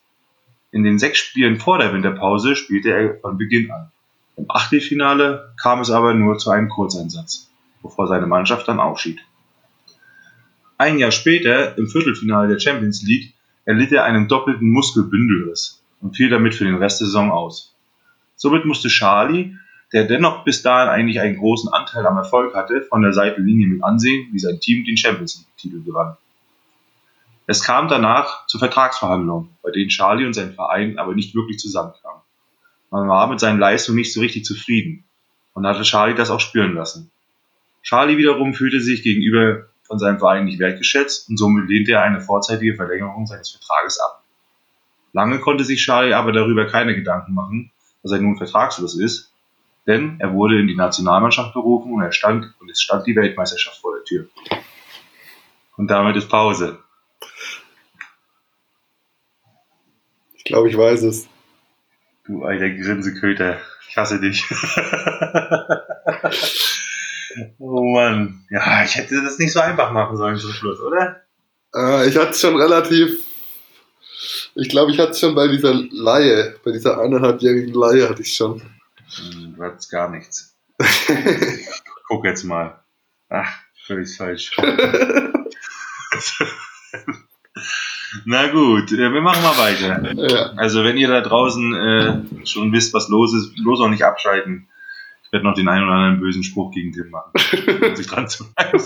In 0.72 0.84
den 0.84 0.98
sechs 0.98 1.18
Spielen 1.18 1.58
vor 1.58 1.78
der 1.78 1.92
Winterpause 1.92 2.56
spielte 2.56 2.90
er 2.90 3.20
von 3.20 3.38
Beginn 3.38 3.70
an. 3.70 3.90
Im 4.36 4.46
Achtelfinale 4.48 5.52
kam 5.60 5.80
es 5.80 5.90
aber 5.90 6.14
nur 6.14 6.38
zu 6.38 6.50
einem 6.50 6.68
Kurzeinsatz, 6.68 7.50
bevor 7.82 8.06
seine 8.06 8.26
Mannschaft 8.26 8.66
dann 8.68 8.80
ausschied. 8.80 9.20
Ein 10.78 10.98
Jahr 10.98 11.10
später, 11.10 11.76
im 11.76 11.88
Viertelfinale 11.88 12.48
der 12.48 12.58
Champions 12.58 13.02
League, 13.02 13.34
erlitt 13.70 13.92
er 13.92 14.04
einen 14.04 14.26
doppelten 14.26 14.68
Muskelbündelriss 14.72 15.80
und 16.00 16.16
fiel 16.16 16.28
damit 16.28 16.56
für 16.56 16.64
den 16.64 16.74
Rest 16.74 17.00
der 17.00 17.06
Saison 17.06 17.30
aus. 17.30 17.72
Somit 18.34 18.64
musste 18.64 18.88
Charlie, 18.88 19.54
der 19.92 20.06
dennoch 20.06 20.42
bis 20.42 20.62
dahin 20.62 20.88
eigentlich 20.88 21.20
einen 21.20 21.36
großen 21.36 21.72
Anteil 21.72 22.04
am 22.04 22.16
Erfolg 22.16 22.56
hatte, 22.56 22.82
von 22.82 23.02
der 23.02 23.12
Seitenlinie 23.12 23.68
mit 23.68 23.84
ansehen, 23.84 24.28
wie 24.32 24.40
sein 24.40 24.58
Team 24.58 24.84
den 24.84 24.96
Champions 24.96 25.36
League-Titel 25.36 25.84
gewann. 25.84 26.16
Es 27.46 27.62
kam 27.62 27.86
danach 27.86 28.44
zu 28.48 28.58
Vertragsverhandlungen, 28.58 29.50
bei 29.62 29.70
denen 29.70 29.88
Charlie 29.88 30.26
und 30.26 30.34
sein 30.34 30.52
Verein 30.52 30.98
aber 30.98 31.14
nicht 31.14 31.36
wirklich 31.36 31.60
zusammenkamen. 31.60 32.22
Man 32.90 33.08
war 33.08 33.28
mit 33.28 33.38
seinen 33.38 33.60
Leistungen 33.60 33.98
nicht 33.98 34.12
so 34.12 34.20
richtig 34.20 34.44
zufrieden 34.44 35.04
und 35.54 35.64
hatte 35.64 35.82
Charlie 35.82 36.16
das 36.16 36.30
auch 36.30 36.40
spüren 36.40 36.74
lassen. 36.74 37.12
Charlie 37.84 38.18
wiederum 38.18 38.52
fühlte 38.52 38.80
sich 38.80 39.04
gegenüber 39.04 39.66
von 39.90 39.98
seinem 39.98 40.20
Verein 40.20 40.44
nicht 40.44 40.60
wertgeschätzt 40.60 41.28
und 41.28 41.36
somit 41.36 41.68
lehnte 41.68 41.90
er 41.90 42.02
eine 42.02 42.20
vorzeitige 42.20 42.76
Verlängerung 42.76 43.26
seines 43.26 43.50
Vertrages 43.50 43.98
ab. 43.98 44.22
Lange 45.12 45.40
konnte 45.40 45.64
sich 45.64 45.84
Charlie 45.84 46.14
aber 46.14 46.30
darüber 46.30 46.66
keine 46.66 46.94
Gedanken 46.94 47.34
machen, 47.34 47.72
dass 48.04 48.12
er 48.12 48.20
nun 48.20 48.36
vertragslos 48.36 48.96
ist, 48.96 49.32
denn 49.88 50.14
er 50.20 50.32
wurde 50.32 50.60
in 50.60 50.68
die 50.68 50.76
Nationalmannschaft 50.76 51.54
berufen 51.54 51.92
und 51.92 52.02
er 52.02 52.12
stand 52.12 52.54
und 52.60 52.70
es 52.70 52.80
stand 52.80 53.04
die 53.08 53.16
Weltmeisterschaft 53.16 53.80
vor 53.80 53.96
der 53.96 54.04
Tür. 54.04 54.28
Und 55.76 55.90
damit 55.90 56.14
ist 56.14 56.28
Pause. 56.28 56.78
Ich 60.34 60.44
glaube, 60.44 60.68
ich 60.68 60.78
weiß 60.78 61.02
es. 61.02 61.28
Du 62.26 62.44
alter 62.44 62.70
Grinseköter, 62.70 63.58
ich 63.88 63.96
hasse 63.96 64.20
dich. 64.20 64.44
Oh 67.58 67.84
Mann. 67.92 68.44
Ja, 68.50 68.84
ich 68.84 68.96
hätte 68.96 69.22
das 69.22 69.38
nicht 69.38 69.52
so 69.52 69.60
einfach 69.60 69.92
machen 69.92 70.16
sollen 70.16 70.36
zum 70.36 70.52
Schluss, 70.52 70.80
oder? 70.80 71.22
Äh, 71.74 72.08
ich 72.08 72.16
hatte 72.16 72.30
es 72.30 72.40
schon 72.40 72.56
relativ. 72.56 73.24
Ich 74.54 74.68
glaube, 74.68 74.90
ich 74.90 74.98
hatte 74.98 75.12
es 75.12 75.20
schon 75.20 75.34
bei 75.34 75.46
dieser 75.48 75.74
Laie, 75.74 76.56
bei 76.64 76.72
dieser 76.72 77.00
eineinhalbjährigen 77.00 77.72
Laie 77.72 78.08
hatte 78.08 78.22
ich 78.22 78.34
schon. 78.34 78.60
Hm, 79.16 79.54
du 79.56 79.62
hattest 79.62 79.90
gar 79.90 80.10
nichts. 80.10 80.56
ich 80.78 81.68
guck 82.08 82.24
jetzt 82.24 82.44
mal. 82.44 82.82
Ach, 83.28 83.52
völlig 83.86 84.16
falsch. 84.16 84.50
Na 88.24 88.48
gut, 88.48 88.90
äh, 88.92 89.12
wir 89.12 89.20
machen 89.20 89.42
mal 89.42 89.56
weiter. 89.56 90.12
Ja. 90.14 90.52
Also 90.56 90.82
wenn 90.84 90.96
ihr 90.96 91.08
da 91.08 91.20
draußen 91.20 91.74
äh, 91.74 92.46
schon 92.46 92.72
wisst, 92.72 92.92
was 92.92 93.08
los 93.08 93.34
ist, 93.34 93.56
los 93.58 93.80
auch 93.80 93.88
nicht 93.88 94.04
abschalten. 94.04 94.68
Ich 95.30 95.32
werde 95.32 95.46
noch 95.46 95.54
den 95.54 95.68
einen 95.68 95.84
oder 95.84 95.94
anderen 95.94 96.18
bösen 96.18 96.42
Spruch 96.42 96.72
gegen 96.72 96.90
Tim 96.90 97.10
machen. 97.10 97.30
sich 97.94 98.08
dran 98.08 98.28
zu 98.28 98.44
Wir 98.56 98.80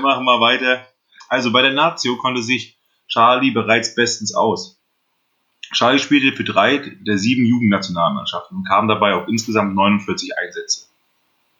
machen 0.00 0.24
mal 0.24 0.40
weiter. 0.40 0.86
Also 1.28 1.52
bei 1.52 1.60
der 1.60 1.74
Nazio 1.74 2.16
konnte 2.16 2.42
sich 2.42 2.78
Charlie 3.08 3.50
bereits 3.50 3.94
bestens 3.94 4.34
aus. 4.34 4.80
Charlie 5.74 5.98
spielte 5.98 6.34
für 6.34 6.44
drei 6.44 6.78
der 6.78 7.18
sieben 7.18 7.44
Jugendnationalmannschaften 7.44 8.56
und 8.56 8.66
kam 8.66 8.88
dabei 8.88 9.12
auf 9.12 9.28
insgesamt 9.28 9.74
49 9.74 10.30
Einsätze. 10.38 10.86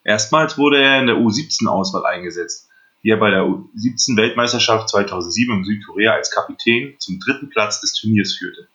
Erstmals 0.03 0.57
wurde 0.57 0.83
er 0.83 0.99
in 0.99 1.09
der 1.09 1.17
U17-Auswahl 1.17 2.07
eingesetzt, 2.07 2.71
die 3.03 3.11
er 3.11 3.19
bei 3.19 3.31
der 3.31 3.43
U17-Weltmeisterschaft 3.43 4.89
2007 4.89 5.59
in 5.59 5.65
Südkorea 5.65 6.15
als 6.15 6.31
Kapitän 6.31 6.95
zum 7.01 7.21
dritten 7.21 7.51
Platz 7.51 7.83
des 7.83 7.93
Turniers 7.93 8.33
führte. 8.33 8.67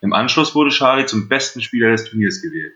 Im 0.00 0.12
Anschluss 0.12 0.54
wurde 0.54 0.70
Charlie 0.70 1.06
zum 1.06 1.28
besten 1.28 1.60
Spieler 1.60 1.90
des 1.90 2.04
Turniers 2.04 2.40
gewählt. 2.40 2.74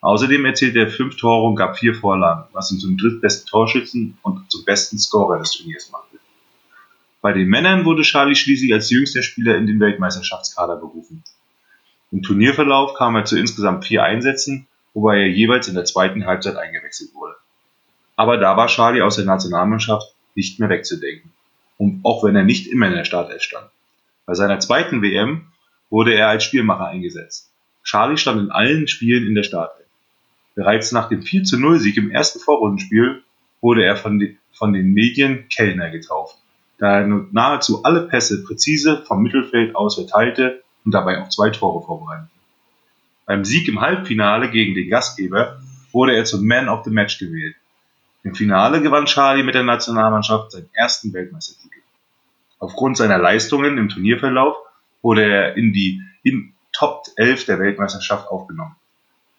Außerdem 0.00 0.44
erzielte 0.44 0.80
er 0.80 0.90
fünf 0.90 1.16
Tore 1.16 1.48
und 1.48 1.56
gab 1.56 1.78
vier 1.78 1.94
Vorlagen, 1.94 2.44
was 2.52 2.70
ihn 2.70 2.78
zum 2.78 2.96
drittbesten 2.96 3.46
Torschützen 3.46 4.18
und 4.22 4.50
zum 4.50 4.64
besten 4.64 4.98
Scorer 4.98 5.38
des 5.38 5.52
Turniers 5.52 5.90
machte. 5.90 6.18
Bei 7.20 7.32
den 7.32 7.48
Männern 7.48 7.84
wurde 7.84 8.02
Charlie 8.02 8.36
schließlich 8.36 8.72
als 8.72 8.90
jüngster 8.90 9.22
Spieler 9.22 9.56
in 9.56 9.66
den 9.66 9.80
Weltmeisterschaftskader 9.80 10.76
berufen. 10.76 11.24
Im 12.12 12.22
Turnierverlauf 12.22 12.94
kam 12.94 13.16
er 13.16 13.24
zu 13.24 13.36
insgesamt 13.36 13.86
vier 13.86 14.04
Einsätzen, 14.04 14.68
wobei 14.94 15.18
er 15.18 15.28
jeweils 15.28 15.68
in 15.68 15.74
der 15.74 15.84
zweiten 15.84 16.26
Halbzeit 16.26 16.56
eingewechselt 16.56 17.12
wurde. 17.14 17.34
Aber 18.14 18.36
da 18.36 18.56
war 18.56 18.68
Charlie 18.68 19.02
aus 19.02 19.16
der 19.16 19.24
Nationalmannschaft 19.24 20.14
nicht 20.34 20.60
mehr 20.60 20.68
wegzudenken. 20.68 21.32
Und 21.76 22.00
auch 22.04 22.24
wenn 22.24 22.36
er 22.36 22.44
nicht 22.44 22.66
immer 22.66 22.86
in 22.86 22.94
der 22.94 23.04
Startelf 23.04 23.42
stand. 23.42 23.68
Bei 24.26 24.34
seiner 24.34 24.60
zweiten 24.60 25.02
WM 25.02 25.46
wurde 25.90 26.14
er 26.14 26.28
als 26.28 26.44
Spielmacher 26.44 26.88
eingesetzt. 26.88 27.50
Charlie 27.84 28.16
stand 28.16 28.40
in 28.40 28.50
allen 28.50 28.88
Spielen 28.88 29.26
in 29.26 29.34
der 29.34 29.42
Startelf. 29.42 29.86
Bereits 30.54 30.92
nach 30.92 31.08
dem 31.08 31.22
4 31.22 31.44
0 31.56 31.78
Sieg 31.78 31.96
im 31.96 32.10
ersten 32.10 32.40
Vorrundenspiel 32.40 33.22
wurde 33.60 33.84
er 33.84 33.96
von, 33.96 34.18
den, 34.18 34.38
von 34.52 34.72
den 34.72 34.92
Medien 34.92 35.48
Kellner 35.48 35.90
getauft, 35.90 36.36
da 36.78 37.00
er 37.00 37.06
nahezu 37.06 37.84
alle 37.84 38.08
Pässe 38.08 38.44
präzise 38.44 39.04
vom 39.06 39.22
Mittelfeld 39.22 39.74
aus 39.74 39.94
verteilte 39.94 40.62
und 40.84 40.92
dabei 40.92 41.22
auch 41.22 41.28
zwei 41.28 41.50
Tore 41.50 41.84
vorbereitete. 41.84 42.30
Beim 43.26 43.44
Sieg 43.44 43.68
im 43.68 43.80
Halbfinale 43.80 44.50
gegen 44.50 44.74
den 44.74 44.88
Gastgeber 44.88 45.60
wurde 45.92 46.16
er 46.16 46.24
zum 46.24 46.46
Man 46.46 46.68
of 46.68 46.84
the 46.84 46.90
Match 46.90 47.18
gewählt. 47.18 47.56
Im 48.24 48.34
Finale 48.34 48.82
gewann 48.82 49.06
Charlie 49.06 49.42
mit 49.42 49.54
der 49.54 49.62
Nationalmannschaft 49.62 50.52
seinen 50.52 50.70
ersten 50.72 51.12
Weltmeistertitel. 51.12 51.80
Aufgrund 52.58 52.96
seiner 52.96 53.18
Leistungen 53.18 53.78
im 53.78 53.88
Turnierverlauf 53.88 54.56
wurde 55.02 55.24
er 55.24 55.56
in 55.56 55.72
die 55.72 56.02
in 56.22 56.54
Top 56.72 57.04
11 57.16 57.46
der 57.46 57.58
Weltmeisterschaft 57.58 58.28
aufgenommen. 58.28 58.76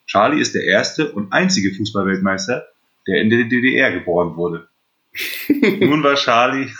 Charlie 0.06 0.40
ist 0.40 0.54
der 0.54 0.64
erste 0.64 1.12
und 1.12 1.32
einzige 1.32 1.74
Fußballweltmeister, 1.74 2.66
der 3.06 3.20
in 3.22 3.30
der 3.30 3.44
DDR 3.44 3.92
geboren 3.92 4.36
wurde. 4.36 4.68
nun 5.48 6.02
war 6.02 6.14
Charlie, 6.16 6.70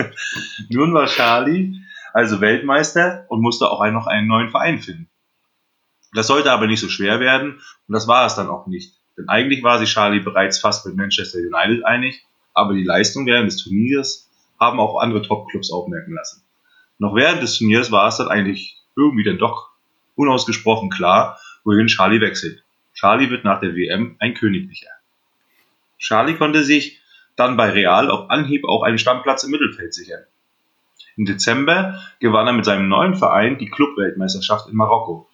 nun 0.70 0.94
war 0.94 1.06
Charlie 1.06 1.80
also 2.12 2.40
Weltmeister 2.40 3.26
und 3.28 3.40
musste 3.40 3.70
auch 3.70 3.84
noch 3.90 4.06
einen 4.06 4.26
neuen 4.26 4.50
Verein 4.50 4.80
finden. 4.80 5.08
Das 6.12 6.26
sollte 6.26 6.50
aber 6.50 6.66
nicht 6.66 6.80
so 6.80 6.88
schwer 6.88 7.20
werden 7.20 7.60
und 7.86 7.92
das 7.92 8.08
war 8.08 8.26
es 8.26 8.34
dann 8.34 8.48
auch 8.48 8.66
nicht. 8.66 8.94
Denn 9.16 9.28
eigentlich 9.28 9.62
war 9.62 9.78
sich 9.78 9.90
Charlie 9.90 10.20
bereits 10.20 10.58
fast 10.58 10.86
mit 10.86 10.96
Manchester 10.96 11.38
United 11.38 11.84
einig, 11.84 12.26
aber 12.52 12.74
die 12.74 12.84
Leistung 12.84 13.26
während 13.26 13.50
des 13.50 13.62
Turniers 13.62 14.28
haben 14.58 14.80
auch 14.80 14.98
andere 14.98 15.22
Topclubs 15.22 15.70
aufmerken 15.70 16.12
lassen. 16.14 16.42
Noch 17.00 17.14
während 17.14 17.42
des 17.42 17.56
Turniers 17.56 17.90
war 17.90 18.08
es 18.08 18.18
dann 18.18 18.28
eigentlich 18.28 18.76
irgendwie 18.94 19.24
dann 19.24 19.38
doch 19.38 19.70
unausgesprochen 20.16 20.90
klar, 20.90 21.40
wohin 21.64 21.86
Charlie 21.86 22.20
wechselt. 22.20 22.62
Charlie 22.92 23.30
wird 23.30 23.42
nach 23.42 23.58
der 23.58 23.74
WM 23.74 24.16
ein 24.18 24.34
Königlicher. 24.34 24.90
Charlie 25.98 26.34
konnte 26.34 26.62
sich 26.62 27.00
dann 27.36 27.56
bei 27.56 27.70
Real 27.70 28.10
auf 28.10 28.28
Anhieb 28.28 28.66
auch 28.66 28.82
einen 28.82 28.98
Stammplatz 28.98 29.44
im 29.44 29.50
Mittelfeld 29.50 29.94
sichern. 29.94 30.24
Im 31.16 31.24
Dezember 31.24 32.02
gewann 32.18 32.46
er 32.46 32.52
mit 32.52 32.66
seinem 32.66 32.90
neuen 32.90 33.14
Verein 33.14 33.56
die 33.56 33.70
Clubweltmeisterschaft 33.70 34.68
in 34.68 34.76
Marokko. 34.76 35.26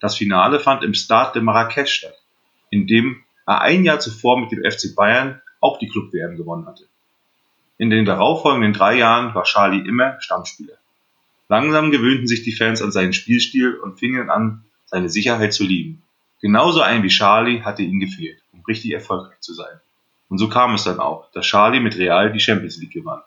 Das 0.00 0.16
Finale 0.16 0.60
fand 0.60 0.84
im 0.84 0.92
Stade 0.92 1.32
de 1.32 1.42
Marrakesch 1.42 1.94
statt, 1.94 2.22
in 2.68 2.86
dem 2.86 3.24
er 3.46 3.62
ein 3.62 3.82
Jahr 3.82 3.98
zuvor 3.98 4.38
mit 4.38 4.52
dem 4.52 4.62
FC 4.62 4.94
Bayern 4.94 5.40
auch 5.60 5.78
die 5.78 5.88
Club-WM 5.88 6.36
gewonnen 6.36 6.66
hatte. 6.66 6.84
In 7.78 7.88
den 7.88 8.04
darauffolgenden 8.04 8.74
drei 8.74 8.98
Jahren 8.98 9.34
war 9.34 9.44
Charlie 9.44 9.88
immer 9.88 10.20
Stammspieler. 10.20 10.74
Langsam 11.48 11.90
gewöhnten 11.90 12.26
sich 12.26 12.42
die 12.42 12.54
Fans 12.54 12.80
an 12.82 12.92
seinen 12.92 13.12
Spielstil 13.12 13.74
und 13.74 13.98
fingen 13.98 14.30
an, 14.30 14.64
seine 14.86 15.08
Sicherheit 15.08 15.52
zu 15.52 15.64
lieben. 15.64 16.02
Genauso 16.40 16.80
ein 16.80 17.02
wie 17.02 17.08
Charlie 17.08 17.62
hatte 17.62 17.82
ihm 17.82 18.00
gefehlt, 18.00 18.42
um 18.52 18.62
richtig 18.66 18.92
erfolgreich 18.92 19.40
zu 19.40 19.54
sein. 19.54 19.80
Und 20.28 20.38
so 20.38 20.48
kam 20.48 20.74
es 20.74 20.84
dann 20.84 21.00
auch, 21.00 21.30
dass 21.32 21.46
Charlie 21.46 21.80
mit 21.80 21.96
Real 21.96 22.32
die 22.32 22.40
Champions 22.40 22.78
League 22.78 22.92
gewann. 22.92 23.22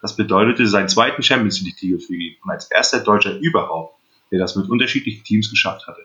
Das 0.00 0.16
bedeutete 0.16 0.66
seinen 0.66 0.88
zweiten 0.88 1.22
Champions 1.22 1.60
League-Titel 1.60 2.00
für 2.00 2.14
ihn 2.14 2.36
und 2.42 2.50
als 2.50 2.70
erster 2.70 3.00
Deutscher 3.00 3.38
überhaupt, 3.38 3.96
der 4.30 4.40
das 4.40 4.56
mit 4.56 4.68
unterschiedlichen 4.68 5.22
Teams 5.22 5.50
geschafft 5.50 5.86
hatte. 5.86 6.04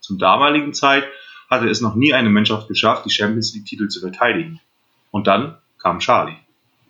Zum 0.00 0.18
damaligen 0.18 0.72
Zeit 0.72 1.04
hatte 1.50 1.68
es 1.68 1.80
noch 1.80 1.94
nie 1.94 2.14
eine 2.14 2.30
Mannschaft 2.30 2.68
geschafft, 2.68 3.04
die 3.04 3.10
Champions 3.10 3.54
League-Titel 3.54 3.88
zu 3.88 4.00
verteidigen. 4.00 4.60
Und 5.10 5.26
dann 5.26 5.58
kam 5.78 5.98
Charlie. 5.98 6.36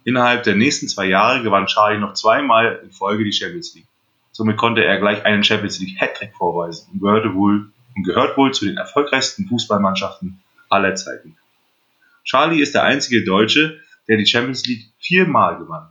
Innerhalb 0.05 0.43
der 0.43 0.55
nächsten 0.55 0.87
zwei 0.87 1.07
Jahre 1.07 1.43
gewann 1.43 1.67
Charlie 1.67 1.99
noch 1.99 2.13
zweimal 2.13 2.81
in 2.85 2.93
Folge 2.93 3.25
die 3.25 3.33
Champions 3.33 3.75
League. 3.75 3.87
Somit 4.33 4.59
konnte 4.59 4.85
er 4.85 4.99
gleich 4.99 5.25
einen 5.25 5.43
Champions 5.43 5.81
League 5.81 5.99
Hattrick 5.99 6.35
vorweisen 6.37 6.91
und 6.93 7.01
gehörte 7.01 7.35
wohl 7.35 7.71
und 7.97 8.05
gehört 8.05 8.37
wohl 8.37 8.53
zu 8.53 8.67
den 8.67 8.77
erfolgreichsten 8.77 9.47
Fußballmannschaften 9.47 10.43
aller 10.69 10.95
Zeiten. 10.95 11.37
Charlie 12.23 12.61
ist 12.61 12.75
der 12.75 12.85
einzige 12.85 13.25
Deutsche, 13.25 13.81
der 14.07 14.19
die 14.19 14.27
Champions 14.27 14.67
League 14.67 14.91
viermal 14.99 15.57
gewann. 15.59 15.89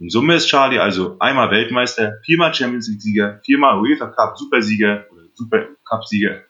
In 0.00 0.08
Summe 0.08 0.36
ist 0.36 0.48
Charlie 0.48 0.78
also 0.78 1.16
einmal 1.18 1.50
Weltmeister, 1.50 2.20
viermal 2.24 2.54
Champions 2.54 2.88
League-Sieger, 2.88 3.40
viermal 3.44 3.78
UEFA 3.78 4.06
Cup 4.06 4.38
Supersieger 4.38 5.04
oder 5.10 5.22
Super 5.34 5.66
Cup-Sieger, 5.86 6.42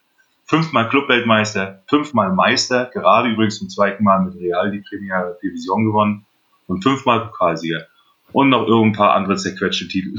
fünfmal 0.44 0.88
Clubweltmeister, 0.88 1.82
fünfmal 1.88 2.32
Meister, 2.32 2.90
gerade 2.92 3.30
übrigens 3.30 3.58
zum 3.58 3.68
zweiten 3.68 4.04
Mal 4.04 4.20
mit 4.22 4.36
Real 4.36 4.70
die 4.70 4.82
Premier 4.88 5.36
Division 5.42 5.84
gewonnen 5.84 6.26
und 6.66 6.82
fünfmal 6.82 7.26
Pokalsieger. 7.26 7.86
Und 8.32 8.50
noch 8.50 8.66
irgendein 8.66 8.96
paar 8.96 9.14
andere 9.14 9.36
zerquetschte 9.36 9.88
Titel. 9.88 10.16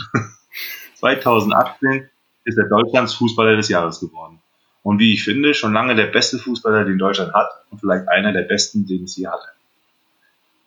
2018 0.95 2.09
ist 2.45 2.57
er 2.57 2.69
Deutschlands 2.69 3.13
Fußballer 3.15 3.57
des 3.57 3.69
Jahres 3.69 3.99
geworden. 3.99 4.39
Und 4.83 4.99
wie 4.99 5.13
ich 5.13 5.23
finde, 5.23 5.53
schon 5.53 5.73
lange 5.73 5.95
der 5.95 6.07
beste 6.07 6.37
Fußballer, 6.37 6.85
den 6.85 6.99
Deutschland 6.99 7.33
hat 7.33 7.49
und 7.71 7.79
vielleicht 7.79 8.07
einer 8.07 8.31
der 8.31 8.43
besten, 8.43 8.85
den 8.85 9.05
es 9.05 9.17
je 9.17 9.27
hatte. 9.27 9.47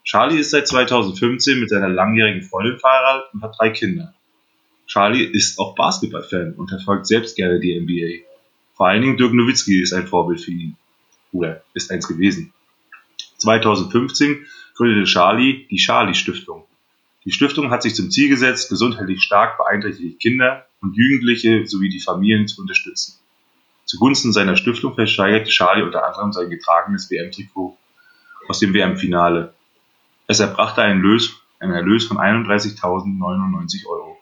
Charlie 0.05 0.39
ist 0.39 0.51
seit 0.51 0.67
2015 0.67 1.61
mit 1.61 1.71
seiner 1.71 1.89
langjährigen 1.89 2.43
Freundin 2.43 2.79
verheiratet 2.79 3.33
und 3.33 3.43
hat 3.43 3.55
drei 3.59 3.71
Kinder. 3.71 4.15
Charlie 4.87 5.23
ist 5.23 5.59
auch 5.59 5.75
Basketballfan 5.75 6.55
und 6.55 6.69
verfolgt 6.69 7.07
selbst 7.07 7.37
gerne 7.37 7.61
die 7.61 7.79
NBA. 7.79 8.27
Vor 8.75 8.89
allen 8.89 9.03
Dingen 9.03 9.17
Dirk 9.19 9.35
Nowitzki 9.35 9.83
ist 9.83 9.93
ein 9.93 10.07
Vorbild 10.07 10.41
für 10.41 10.51
ihn. 10.51 10.77
Oder 11.33 11.63
ist 11.75 11.91
eins 11.93 12.09
gewesen. 12.09 12.53
2015 13.37 14.47
gründete 14.79 15.05
Charlie 15.05 15.67
die 15.71 15.77
Charlie 15.77 16.15
Stiftung. 16.15 16.65
Die 17.25 17.33
Stiftung 17.33 17.71
hat 17.71 17.83
sich 17.83 17.97
zum 17.97 18.11
Ziel 18.11 18.29
gesetzt, 18.29 18.71
gesundheitlich 18.71 19.23
stark 19.23 19.59
beeinträchtigte 19.59 20.17
Kinder 20.17 20.67
und 20.81 20.97
Jugendliche 20.97 21.67
sowie 21.67 21.89
die 21.89 22.01
Familien 22.01 22.47
zu 22.47 22.63
unterstützen. 22.63 23.19
Zugunsten 23.85 24.33
seiner 24.33 24.57
Stiftung 24.57 24.95
versteigerte 24.95 25.51
Charlie 25.51 25.83
unter 25.83 26.07
anderem 26.07 26.33
sein 26.33 26.49
getragenes 26.49 27.11
WM-Trikot 27.11 27.77
aus 28.49 28.61
dem 28.61 28.73
WM-Finale. 28.73 29.53
Es 30.29 30.39
erbrachte 30.39 30.83
einen, 30.83 31.03
Lös, 31.03 31.35
einen 31.59 31.73
Erlös 31.73 32.07
von 32.07 32.19
31.099 32.19 33.85
Euro. 33.87 34.17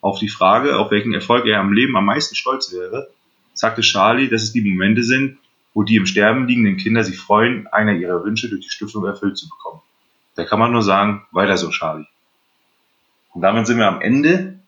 Auf 0.00 0.20
die 0.20 0.28
Frage, 0.28 0.78
auf 0.78 0.92
welchen 0.92 1.12
Erfolg 1.12 1.46
er 1.46 1.58
am 1.58 1.72
Leben 1.72 1.96
am 1.96 2.04
meisten 2.04 2.36
stolz 2.36 2.72
wäre, 2.72 3.10
sagte 3.52 3.82
Charlie, 3.82 4.28
dass 4.28 4.44
es 4.44 4.52
die 4.52 4.60
Momente 4.60 5.02
sind, 5.02 5.38
wo 5.74 5.82
die 5.82 5.96
im 5.96 6.06
Sterben 6.06 6.46
liegenden 6.46 6.76
Kinder 6.76 7.04
sich 7.04 7.18
freuen, 7.18 7.66
einer 7.68 7.92
ihrer 7.92 8.24
Wünsche 8.24 8.48
durch 8.48 8.62
die 8.62 8.70
Stiftung 8.70 9.04
erfüllt 9.06 9.38
zu 9.38 9.48
bekommen. 9.48 9.80
Da 10.34 10.44
kann 10.44 10.58
man 10.58 10.72
nur 10.72 10.82
sagen, 10.82 11.26
weiter 11.30 11.56
so, 11.56 11.70
Charlie. 11.70 12.06
Und 13.34 13.42
damit 13.42 13.66
sind 13.66 13.78
wir 13.78 13.86
am 13.86 14.00
Ende. 14.00 14.58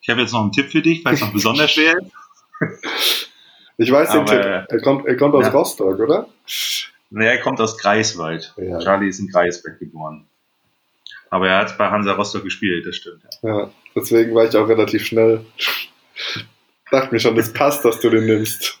Ich 0.00 0.08
habe 0.08 0.20
jetzt 0.20 0.32
noch 0.32 0.42
einen 0.42 0.52
Tipp 0.52 0.70
für 0.70 0.82
dich, 0.82 1.04
weil 1.04 1.14
es 1.14 1.20
noch 1.20 1.32
besonders 1.32 1.72
schwer 1.72 1.98
ist. 1.98 3.24
Ich 3.80 3.92
weiß 3.92 4.10
den 4.10 4.26
Tipp. 4.26 4.40
Er 4.40 4.80
kommt, 4.82 5.06
er 5.06 5.16
kommt 5.16 5.36
aus 5.36 5.44
ja. 5.44 5.50
Rostock, 5.50 6.00
oder? 6.00 6.26
Naja, 7.10 7.30
er 7.30 7.40
kommt 7.40 7.60
aus 7.60 7.78
Greifswald. 7.78 8.52
Ja. 8.56 8.80
Charlie 8.80 9.08
ist 9.08 9.20
in 9.20 9.28
Greifswald 9.28 9.78
geboren. 9.78 10.26
Aber 11.30 11.48
er 11.48 11.58
hat 11.58 11.78
bei 11.78 11.88
Hansa 11.88 12.12
Rostock 12.12 12.42
gespielt, 12.42 12.84
das 12.86 12.96
stimmt. 12.96 13.22
Ja. 13.42 13.60
ja, 13.60 13.70
deswegen 13.94 14.34
war 14.34 14.46
ich 14.46 14.56
auch 14.56 14.68
relativ 14.68 15.06
schnell. 15.06 15.46
Dachte 16.90 17.14
mir 17.14 17.20
schon, 17.20 17.36
das 17.36 17.52
passt, 17.52 17.84
dass 17.84 18.00
du 18.00 18.10
den 18.10 18.26
nimmst. 18.26 18.77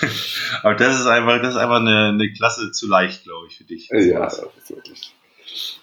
Aber 0.62 0.74
das 0.74 1.00
ist 1.00 1.06
einfach, 1.06 1.40
das 1.40 1.54
ist 1.54 1.60
einfach 1.60 1.80
eine, 1.80 2.08
eine 2.08 2.32
Klasse 2.32 2.70
zu 2.72 2.88
leicht, 2.88 3.24
glaube 3.24 3.46
ich, 3.48 3.56
für 3.56 3.64
dich. 3.64 3.88
Ja, 3.90 4.26
ist 4.26 4.42
wirklich. 4.68 5.14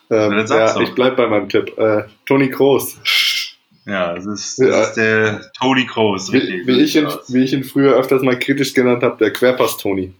Ähm, 0.10 0.46
ja, 0.48 0.80
ich 0.80 0.94
bleibe 0.94 1.16
bei 1.16 1.28
meinem 1.28 1.50
Tipp. 1.50 1.78
Äh, 1.78 2.04
Toni 2.26 2.50
Kroos. 2.50 2.98
Ja, 3.86 4.14
das 4.14 4.26
ist, 4.26 4.60
das 4.60 4.68
ja. 4.68 4.84
ist 4.84 4.94
der 4.96 5.52
Toni 5.60 5.86
Kroos. 5.86 6.32
Wie, 6.32 6.64
wie, 6.66 6.82
ich 6.82 6.96
ihn, 6.96 7.08
wie 7.28 7.44
ich 7.44 7.54
ihn 7.54 7.64
früher 7.64 7.96
öfters 7.96 8.22
mal 8.22 8.38
kritisch 8.38 8.74
genannt 8.74 9.04
habe, 9.04 9.18
der 9.18 9.32
Querpass-Toni. 9.32 10.14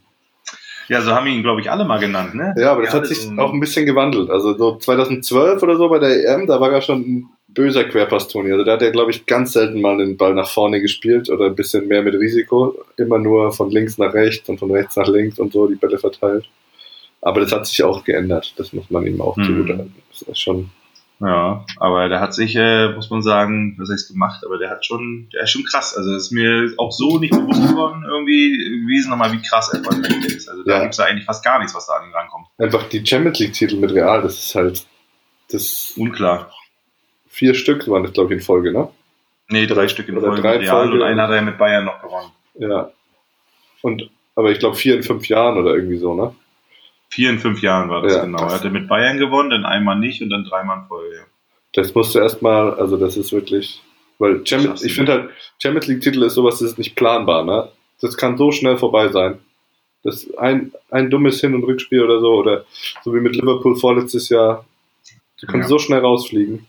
Ja, 0.88 1.02
so 1.02 1.12
haben 1.12 1.26
ihn, 1.26 1.42
glaube 1.42 1.60
ich, 1.60 1.70
alle 1.70 1.84
mal 1.84 1.98
genannt, 1.98 2.34
ne? 2.34 2.54
Ja, 2.56 2.72
aber 2.72 2.82
das 2.82 2.92
ja, 2.92 3.00
hat 3.00 3.06
sich 3.06 3.28
auch 3.38 3.52
ein 3.52 3.58
bisschen 3.58 3.86
gewandelt. 3.86 4.30
Also 4.30 4.56
so 4.56 4.76
2012 4.76 5.60
oder 5.62 5.76
so 5.76 5.88
bei 5.88 5.98
der 5.98 6.28
EM, 6.28 6.46
da 6.46 6.60
war 6.60 6.72
er 6.72 6.80
schon 6.80 7.00
ein 7.00 7.28
böser 7.56 7.84
Querpass-Toni. 7.84 8.52
Also 8.52 8.64
da 8.64 8.74
hat 8.74 8.82
er, 8.82 8.92
glaube 8.92 9.10
ich, 9.10 9.26
ganz 9.26 9.54
selten 9.54 9.80
mal 9.80 9.98
den 9.98 10.16
Ball 10.16 10.34
nach 10.34 10.48
vorne 10.48 10.80
gespielt 10.80 11.28
oder 11.28 11.46
ein 11.46 11.56
bisschen 11.56 11.88
mehr 11.88 12.02
mit 12.02 12.14
Risiko. 12.14 12.78
Immer 12.96 13.18
nur 13.18 13.52
von 13.52 13.70
links 13.70 13.98
nach 13.98 14.14
rechts 14.14 14.48
und 14.48 14.58
von 14.58 14.70
rechts 14.70 14.94
nach 14.96 15.08
links 15.08 15.40
und 15.40 15.52
so 15.52 15.66
die 15.66 15.74
Bälle 15.74 15.98
verteilt. 15.98 16.48
Aber 17.20 17.40
das 17.40 17.50
hat 17.50 17.66
sich 17.66 17.82
auch 17.82 18.04
geändert. 18.04 18.54
Das 18.56 18.72
muss 18.72 18.90
man 18.90 19.06
ihm 19.06 19.20
auch 19.20 19.36
mhm. 19.36 19.44
zugutehalten. 19.44 19.94
Das 20.10 20.22
ist 20.22 20.40
schon 20.40 20.70
ja, 21.18 21.64
aber 21.78 22.10
der 22.10 22.20
hat 22.20 22.34
sich, 22.34 22.54
äh, 22.56 22.90
muss 22.90 23.08
man 23.08 23.22
sagen, 23.22 23.74
was 23.78 23.88
heißt 23.90 24.12
gemacht, 24.12 24.44
aber 24.44 24.58
der 24.58 24.68
hat 24.68 24.84
schon, 24.84 25.30
der 25.32 25.44
ist 25.44 25.50
schon 25.50 25.64
krass. 25.64 25.96
Also 25.96 26.12
das 26.12 26.24
ist 26.24 26.32
mir 26.32 26.74
auch 26.76 26.92
so 26.92 27.18
nicht 27.18 27.30
bewusst 27.30 27.66
geworden, 27.66 28.04
irgendwie 28.06 28.82
gewesen 28.82 29.10
nochmal, 29.10 29.32
wie 29.32 29.40
krass 29.40 29.72
er 29.72 29.80
ist. 30.26 30.48
Also 30.50 30.62
da 30.64 30.74
ja. 30.74 30.80
gibt 30.80 30.92
es 30.92 30.98
ja 30.98 31.06
eigentlich 31.06 31.24
fast 31.24 31.42
gar 31.42 31.58
nichts, 31.58 31.74
was 31.74 31.86
da 31.86 31.94
an 31.94 32.08
ihn 32.08 32.14
rankommt. 32.14 32.48
Einfach 32.58 32.86
die 32.90 33.04
Champions 33.04 33.38
League-Titel 33.38 33.76
mit 33.76 33.92
Real, 33.92 34.20
das 34.20 34.38
ist 34.38 34.54
halt 34.54 34.86
das. 35.50 35.94
Unklar. 35.96 36.50
Vier 37.36 37.52
Stück 37.52 37.86
waren 37.86 38.02
das, 38.02 38.14
glaube 38.14 38.32
ich, 38.32 38.40
in 38.40 38.42
Folge, 38.42 38.72
ne? 38.72 38.88
Nee, 39.50 39.66
drei 39.66 39.88
Stück 39.88 40.08
in 40.08 40.16
Oder 40.16 40.28
Folge 40.28 40.40
drei 40.40 40.56
Real 40.56 40.74
Folge 40.74 40.94
und 40.94 41.02
einer 41.02 41.24
hat 41.24 41.32
er 41.32 41.42
mit 41.42 41.58
Bayern 41.58 41.84
noch 41.84 42.00
gewonnen. 42.00 42.30
Ja. 42.54 42.90
Und, 43.82 44.08
aber 44.34 44.52
ich 44.52 44.58
glaube 44.58 44.74
vier 44.74 44.94
in 44.94 45.02
fünf 45.02 45.28
Jahren 45.28 45.58
oder 45.58 45.74
irgendwie 45.74 45.98
so, 45.98 46.14
ne? 46.14 46.34
Vier 47.10 47.28
in 47.28 47.38
fünf 47.38 47.60
Jahren 47.60 47.90
war 47.90 48.00
das 48.00 48.14
ja, 48.14 48.24
genau. 48.24 48.38
Er 48.38 48.54
hatte 48.54 48.70
mit 48.70 48.88
Bayern 48.88 49.18
gewonnen, 49.18 49.50
dann 49.50 49.66
einmal 49.66 49.98
nicht 49.98 50.22
und 50.22 50.30
dann 50.30 50.44
dreimal 50.44 50.78
in 50.78 50.86
Folge. 50.86 51.26
Das 51.74 51.94
musst 51.94 52.14
du 52.14 52.20
erstmal, 52.20 52.72
also 52.72 52.96
das 52.96 53.18
ist 53.18 53.34
wirklich, 53.34 53.82
weil 54.18 54.46
Champions, 54.46 54.82
ich 54.82 54.94
finde 54.94 55.12
halt, 55.12 55.30
Champions 55.62 55.88
League-Titel 55.88 56.22
ist 56.22 56.32
sowas, 56.32 56.60
das 56.60 56.70
ist 56.70 56.78
nicht 56.78 56.96
planbar, 56.96 57.44
ne? 57.44 57.68
Das 58.00 58.16
kann 58.16 58.38
so 58.38 58.50
schnell 58.50 58.78
vorbei 58.78 59.08
sein. 59.08 59.40
Das 60.04 60.26
ein, 60.38 60.72
ein 60.90 61.10
dummes 61.10 61.38
Hin- 61.42 61.54
und 61.54 61.64
Rückspiel 61.64 62.02
oder 62.02 62.18
so, 62.18 62.32
oder 62.32 62.64
so 63.04 63.14
wie 63.14 63.20
mit 63.20 63.36
Liverpool 63.36 63.76
vorletztes 63.76 64.30
Jahr. 64.30 64.64
Du 65.38 65.46
kannst 65.46 65.66
ja. 65.66 65.68
so 65.68 65.78
schnell 65.78 66.00
rausfliegen. 66.00 66.66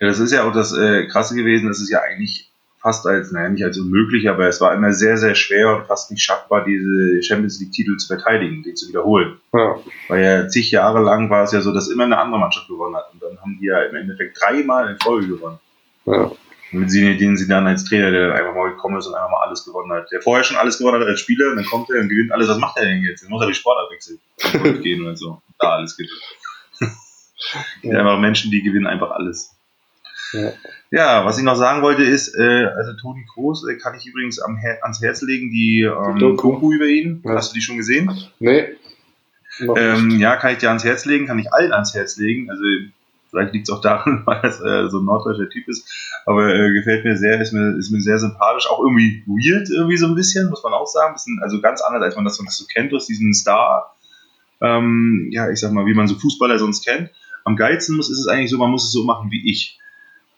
Ja, 0.00 0.08
das 0.08 0.18
ist 0.18 0.32
ja 0.32 0.48
auch 0.48 0.52
das 0.52 0.76
äh, 0.76 1.06
Krasse 1.06 1.34
gewesen, 1.34 1.68
das 1.68 1.80
ist 1.80 1.90
ja 1.90 2.00
eigentlich 2.00 2.50
fast 2.80 3.06
als, 3.06 3.30
naja, 3.30 3.50
nicht 3.50 3.64
als 3.64 3.78
unmöglich, 3.78 4.28
aber 4.28 4.48
es 4.48 4.60
war 4.60 4.74
immer 4.74 4.92
sehr, 4.92 5.18
sehr 5.18 5.34
schwer 5.34 5.76
und 5.76 5.86
fast 5.86 6.10
nicht 6.10 6.22
schaffbar, 6.22 6.64
diese 6.64 7.22
Champions 7.22 7.60
League-Titel 7.60 7.96
zu 7.98 8.06
verteidigen, 8.06 8.62
die 8.62 8.74
zu 8.74 8.88
wiederholen. 8.88 9.38
Ja. 9.52 9.76
Weil 10.08 10.24
ja 10.24 10.48
zig 10.48 10.70
Jahre 10.70 11.00
lang 11.00 11.28
war 11.28 11.44
es 11.44 11.52
ja 11.52 11.60
so, 11.60 11.72
dass 11.72 11.90
immer 11.90 12.04
eine 12.04 12.18
andere 12.18 12.40
Mannschaft 12.40 12.68
gewonnen 12.68 12.96
hat. 12.96 13.12
Und 13.12 13.22
dann 13.22 13.38
haben 13.38 13.58
die 13.60 13.66
ja 13.66 13.82
im 13.82 13.94
Endeffekt 13.94 14.40
dreimal 14.40 14.90
in 14.90 14.98
Folge 14.98 15.28
gewonnen. 15.28 15.58
Ja. 16.06 16.32
Mit 16.72 16.90
denen 16.92 17.36
sie 17.36 17.48
dann 17.48 17.66
als 17.66 17.84
Trainer, 17.84 18.12
der 18.12 18.28
dann 18.28 18.36
einfach 18.38 18.54
mal 18.54 18.70
gekommen 18.70 18.96
ist 18.96 19.06
und 19.06 19.14
einfach 19.14 19.30
mal 19.30 19.44
alles 19.44 19.64
gewonnen 19.64 19.92
hat. 19.92 20.10
Der 20.12 20.22
vorher 20.22 20.44
schon 20.44 20.56
alles 20.56 20.78
gewonnen 20.78 21.00
hat 21.00 21.08
als 21.08 21.20
Spieler, 21.20 21.50
und 21.50 21.56
dann 21.56 21.66
kommt 21.66 21.90
er 21.90 22.00
und 22.00 22.08
gewinnt 22.08 22.32
alles. 22.32 22.48
Was 22.48 22.58
macht 22.58 22.78
er 22.78 22.84
denn 22.84 23.02
jetzt? 23.02 23.22
Jetzt 23.22 23.28
muss 23.28 23.42
er 23.42 23.48
die 23.48 23.54
Sportart 23.54 23.90
wechseln. 23.90 24.20
gehen 24.82 25.04
und 25.04 25.16
so. 25.16 25.42
Da 25.58 25.72
alles 25.72 25.96
gewinnt. 25.96 26.12
ja. 27.82 27.98
Einfach 27.98 28.18
Menschen, 28.20 28.50
die 28.52 28.62
gewinnen 28.62 28.86
einfach 28.86 29.10
alles. 29.10 29.50
Ja. 30.32 30.52
ja, 30.90 31.24
was 31.24 31.38
ich 31.38 31.44
noch 31.44 31.56
sagen 31.56 31.82
wollte 31.82 32.02
ist, 32.02 32.34
äh, 32.36 32.66
also 32.76 32.92
Toni 33.00 33.26
Kroos 33.32 33.66
äh, 33.68 33.76
kann 33.76 33.94
ich 33.94 34.06
übrigens 34.06 34.40
Her 34.60 34.78
ans 34.82 35.00
Herz 35.02 35.22
legen, 35.22 35.50
die 35.50 35.82
ähm, 35.82 36.18
Doku. 36.18 36.52
Doku 36.52 36.72
über 36.72 36.86
ihn. 36.86 37.22
Ja. 37.24 37.34
Hast 37.34 37.50
du 37.50 37.54
die 37.54 37.62
schon 37.62 37.76
gesehen? 37.76 38.10
Nee. 38.38 38.76
Ähm, 39.76 40.18
ja, 40.18 40.36
kann 40.36 40.52
ich 40.52 40.58
dir 40.58 40.68
ans 40.68 40.84
Herz 40.84 41.04
legen, 41.04 41.26
kann 41.26 41.38
ich 41.38 41.52
allen 41.52 41.72
ans 41.72 41.94
Herz 41.94 42.16
legen. 42.16 42.50
Also 42.50 42.62
vielleicht 43.30 43.52
liegt 43.52 43.68
es 43.68 43.74
auch 43.74 43.80
daran, 43.80 44.22
weil 44.26 44.40
er 44.42 44.84
äh, 44.84 44.90
so 44.90 44.98
ein 44.98 45.04
norddeutscher 45.04 45.48
Typ 45.48 45.68
ist, 45.68 46.20
aber 46.26 46.54
äh, 46.54 46.72
gefällt 46.72 47.04
mir 47.04 47.16
sehr, 47.16 47.40
ist 47.40 47.52
mir, 47.52 47.76
ist 47.76 47.90
mir 47.90 48.00
sehr 48.00 48.18
sympathisch, 48.18 48.68
auch 48.68 48.80
irgendwie 48.80 49.22
weird 49.26 49.68
irgendwie 49.70 49.96
so 49.96 50.06
ein 50.06 50.14
bisschen, 50.14 50.50
muss 50.50 50.62
man 50.62 50.72
auch 50.72 50.86
sagen, 50.86 51.14
bisschen, 51.14 51.40
also 51.42 51.60
ganz 51.60 51.80
anders, 51.80 52.02
als 52.02 52.16
man 52.16 52.24
das, 52.24 52.38
das 52.38 52.56
so 52.56 52.66
kennt 52.66 52.92
aus 52.92 53.06
diesen 53.06 53.32
Star, 53.34 53.96
ähm, 54.60 55.28
ja, 55.30 55.50
ich 55.50 55.60
sag 55.60 55.72
mal, 55.72 55.86
wie 55.86 55.94
man 55.94 56.08
so 56.08 56.16
Fußballer 56.16 56.58
sonst 56.58 56.84
kennt. 56.84 57.10
Am 57.44 57.56
geilsten 57.56 57.96
muss, 57.96 58.10
ist 58.10 58.18
es 58.18 58.26
eigentlich 58.26 58.50
so, 58.50 58.58
man 58.58 58.70
muss 58.70 58.84
es 58.84 58.92
so 58.92 59.04
machen 59.04 59.30
wie 59.30 59.50
ich 59.50 59.78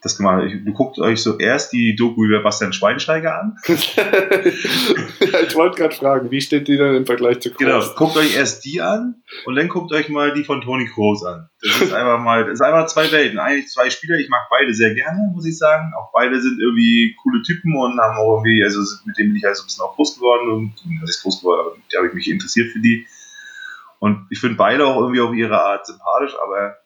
das 0.03 0.17
gemacht. 0.17 0.51
Du 0.65 0.73
guckt 0.73 0.99
euch 0.99 1.23
so 1.23 1.39
erst 1.39 1.73
die 1.73 1.95
Doku 1.95 2.25
über 2.25 2.43
Bastian 2.43 2.73
Schweinsteiger 2.73 3.41
an. 3.41 3.57
ja, 3.67 3.77
ich 5.47 5.55
wollte 5.55 5.77
gerade 5.77 5.95
fragen, 5.95 6.31
wie 6.33 6.41
steht 6.41 6.67
die 6.67 6.77
dann 6.77 6.97
im 6.97 7.07
Vergleich 7.07 7.39
zu 7.39 7.51
Kroos? 7.51 7.59
Genau, 7.59 7.95
guckt 7.95 8.17
euch 8.17 8.37
erst 8.37 8.65
die 8.65 8.81
an 8.81 9.23
und 9.47 9.55
dann 9.55 9.69
guckt 9.69 9.93
euch 9.93 10.09
mal 10.09 10.35
die 10.35 10.43
von 10.43 10.61
Toni 10.61 10.87
Kroos 10.87 11.25
an. 11.25 11.49
Das 11.63 11.81
ist 11.81 11.93
einfach 11.93 12.19
mal, 12.19 12.45
das 12.45 12.55
ist 12.55 12.63
einfach 12.63 12.87
zwei 12.87 13.13
Welten. 13.13 13.39
Eigentlich 13.39 13.69
zwei 13.69 13.91
Spieler, 13.91 14.19
ich 14.19 14.29
mag 14.29 14.49
beide 14.51 14.75
sehr 14.75 14.93
gerne, 14.93 15.31
muss 15.33 15.47
ich 15.47 15.57
sagen. 15.57 15.93
Auch 15.97 16.11
beide 16.13 16.41
sind 16.41 16.61
irgendwie 16.61 17.17
coole 17.23 17.41
Typen 17.43 17.77
und 17.77 18.01
haben 18.01 18.19
auch 18.19 18.39
irgendwie, 18.39 18.65
also 18.65 18.81
mit 19.07 19.17
denen 19.17 19.31
bin 19.31 19.37
ich 19.37 19.45
halt 19.45 19.57
so 19.57 19.63
ein 19.63 19.67
bisschen 19.67 19.85
auch 19.85 19.95
groß 19.95 20.17
geworden 20.17 20.51
und, 20.51 20.75
das 21.01 21.11
ist 21.11 21.23
groß 21.23 21.41
geworden, 21.41 21.61
aber 21.61 21.77
da 21.91 21.99
habe 21.99 22.09
ich 22.09 22.15
mich 22.15 22.29
interessiert 22.29 22.73
für 22.73 22.81
die. 22.81 23.07
Und 24.01 24.27
ich 24.31 24.41
finde 24.41 24.57
beide 24.57 24.85
auch 24.85 25.01
irgendwie 25.01 25.21
auf 25.21 25.33
ihre 25.33 25.63
Art 25.63 25.87
sympathisch, 25.87 26.35
aber 26.45 26.82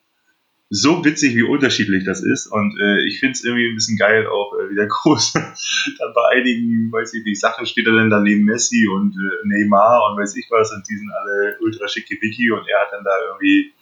so 0.68 1.04
witzig, 1.04 1.36
wie 1.36 1.42
unterschiedlich 1.42 2.04
das 2.04 2.22
ist. 2.22 2.46
Und 2.48 2.78
äh, 2.80 3.06
ich 3.06 3.20
finde 3.20 3.32
es 3.32 3.44
irgendwie 3.44 3.68
ein 3.68 3.74
bisschen 3.74 3.96
geil, 3.96 4.26
auch 4.26 4.52
äh, 4.54 4.70
wie 4.70 4.74
der 4.74 4.86
Groß 4.88 5.32
dann 5.32 6.12
bei 6.14 6.28
einigen, 6.32 6.90
weiß 6.90 7.14
ich 7.14 7.24
nicht, 7.24 7.40
Sachen 7.40 7.66
steht 7.66 7.86
er 7.86 7.94
dann 7.94 8.10
daneben 8.10 8.44
Messi 8.44 8.88
und 8.88 9.14
äh, 9.14 9.48
Neymar 9.48 10.10
und 10.10 10.20
weiß 10.20 10.36
ich 10.36 10.46
was 10.50 10.72
und 10.72 10.88
die 10.88 10.96
sind 10.96 11.10
alle 11.10 11.56
ultra 11.60 11.86
schicke 11.88 12.16
Wiki 12.20 12.50
und 12.50 12.66
er 12.68 12.80
hat 12.80 12.92
dann 12.92 13.04
da 13.04 13.12
irgendwie, 13.28 13.72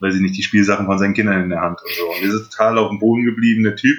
weiß 0.00 0.14
ich 0.14 0.20
nicht, 0.20 0.36
die 0.36 0.42
Spielsachen 0.42 0.86
von 0.86 0.98
seinen 0.98 1.14
Kindern 1.14 1.42
in 1.42 1.50
der 1.50 1.62
Hand 1.62 1.80
und 1.82 1.90
so. 1.90 2.10
Und 2.10 2.22
er 2.22 2.34
ist 2.34 2.50
total 2.50 2.78
auf 2.78 2.90
dem 2.90 2.98
Boden 2.98 3.24
gebliebener 3.24 3.76
Typ. 3.76 3.96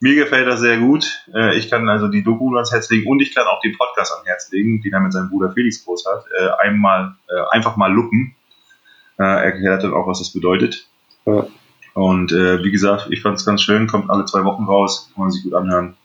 Mir 0.00 0.14
gefällt 0.14 0.46
das 0.46 0.60
sehr 0.60 0.78
gut. 0.78 1.24
Äh, 1.32 1.56
ich 1.56 1.70
kann 1.70 1.88
also 1.88 2.08
die 2.08 2.24
Doku 2.24 2.52
ans 2.54 2.72
Herz 2.72 2.90
legen 2.90 3.08
und 3.08 3.20
ich 3.20 3.32
kann 3.32 3.46
auch 3.46 3.60
den 3.60 3.76
Podcast 3.76 4.12
ans 4.12 4.26
Herz 4.26 4.50
legen, 4.50 4.80
den 4.82 4.92
er 4.92 5.00
mit 5.00 5.12
seinem 5.12 5.28
Bruder 5.28 5.52
Felix 5.52 5.84
groß 5.84 6.04
hat. 6.06 6.24
Äh, 6.36 6.66
einmal, 6.66 7.14
äh, 7.28 7.42
einfach 7.50 7.76
mal 7.76 7.92
luppen. 7.92 8.34
Er 9.16 9.42
erklärt 9.42 9.82
dann 9.82 9.94
auch, 9.94 10.06
was 10.06 10.20
das 10.20 10.32
bedeutet. 10.32 10.87
Ja. 11.32 11.46
Und 11.94 12.30
wie 12.30 12.70
gesagt, 12.70 13.08
ich 13.10 13.22
fand 13.22 13.38
es 13.38 13.44
ganz 13.44 13.62
schön, 13.62 13.88
kommt 13.88 14.08
alle 14.08 14.24
zwei 14.24 14.44
Wochen 14.44 14.64
raus, 14.64 15.10
kann 15.12 15.24
man 15.24 15.32
sich 15.32 15.42
gut 15.42 15.54
anhören. 15.54 15.96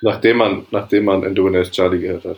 Nachdem 0.00 0.38
man, 0.38 0.66
nachdem 0.70 1.04
man 1.04 1.22
Endurance 1.22 1.70
Charlie 1.70 2.00
gehört 2.00 2.24
hat. 2.24 2.36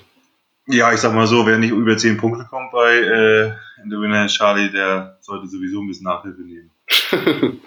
Ja, 0.67 0.93
ich 0.93 0.99
sag 0.99 1.15
mal 1.15 1.27
so, 1.27 1.47
wer 1.47 1.59
nicht 1.59 1.71
über 1.71 1.97
10 1.97 2.17
Punkte 2.17 2.47
kommt 2.51 2.73
bei 2.73 2.95
äh, 2.95 3.53
Endurance 3.83 4.35
Charlie, 4.35 4.71
der 4.71 5.19
sollte 5.21 5.47
sowieso 5.47 5.81
ein 5.81 5.87
bisschen 5.87 6.05
Nachhilfe 6.05 6.43
nehmen. 6.43 6.71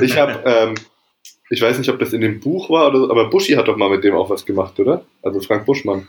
ich 0.00 0.16
habe 0.16 0.42
ähm, 0.44 0.74
ich 1.50 1.60
weiß 1.60 1.78
nicht, 1.78 1.90
ob 1.90 1.98
das 1.98 2.12
in 2.12 2.20
dem 2.20 2.38
Buch 2.38 2.70
war, 2.70 2.88
oder, 2.88 3.10
aber 3.10 3.28
Buschi 3.28 3.54
hat 3.54 3.66
doch 3.66 3.76
mal 3.76 3.90
mit 3.90 4.04
dem 4.04 4.14
auch 4.14 4.30
was 4.30 4.46
gemacht, 4.46 4.78
oder? 4.78 5.04
Also 5.22 5.40
Frank 5.40 5.66
Buschmann. 5.66 6.06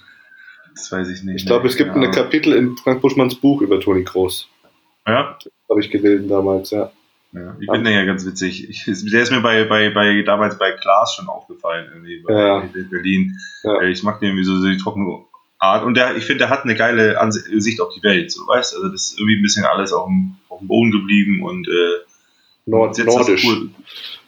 Das 0.75 0.91
weiß 0.91 1.09
ich 1.09 1.23
nicht. 1.23 1.37
Ich 1.37 1.45
glaube, 1.47 1.67
es 1.67 1.75
gibt 1.75 1.95
ja. 1.95 2.01
ein 2.01 2.11
Kapitel 2.11 2.53
in 2.53 2.77
Frank 2.77 3.01
Buschmanns 3.01 3.35
Buch 3.35 3.61
über 3.61 3.79
Toni 3.79 4.03
Groß. 4.03 4.47
Ja? 5.07 5.37
Habe 5.67 5.79
ich 5.79 5.89
gelesen 5.89 6.29
damals, 6.29 6.69
ja. 6.69 6.91
Ja, 7.33 7.55
ich 7.59 7.67
bin 7.67 7.85
ja 7.85 8.03
ganz 8.03 8.25
witzig. 8.25 8.69
Ich, 8.69 8.85
der 8.85 9.21
ist 9.21 9.31
mir 9.31 9.41
bei, 9.41 9.63
bei, 9.63 9.89
bei 9.89 10.21
damals 10.23 10.57
bei 10.57 10.71
Klaas 10.73 11.15
schon 11.15 11.27
aufgefallen, 11.27 11.89
irgendwie 11.93 12.19
bei 12.19 12.33
ja. 12.33 12.69
Berlin. 12.89 13.37
Ja. 13.63 13.81
Ich 13.83 14.03
mag 14.03 14.19
den 14.19 14.29
irgendwie 14.29 14.43
so, 14.43 14.57
so 14.57 14.67
die 14.67 14.77
trockene 14.77 15.19
Art. 15.57 15.85
Und 15.85 15.95
der, 15.95 16.17
ich 16.17 16.25
finde, 16.25 16.39
der 16.39 16.49
hat 16.49 16.63
eine 16.63 16.75
geile 16.75 17.19
Ansicht 17.19 17.79
auf 17.79 17.93
die 17.93 18.03
Welt, 18.03 18.31
so 18.31 18.47
weißt 18.47 18.75
Also 18.75 18.89
das 18.89 19.11
ist 19.11 19.19
irgendwie 19.19 19.37
ein 19.37 19.43
bisschen 19.43 19.63
alles 19.63 19.93
auf 19.93 20.07
dem, 20.07 20.35
auf 20.49 20.59
dem 20.59 20.67
Boden 20.67 20.91
geblieben 20.91 21.43
und 21.43 21.67
äh, 21.67 22.05
Nord 22.65 22.97
Nordisch. 22.97 23.45
Cool 23.45 23.69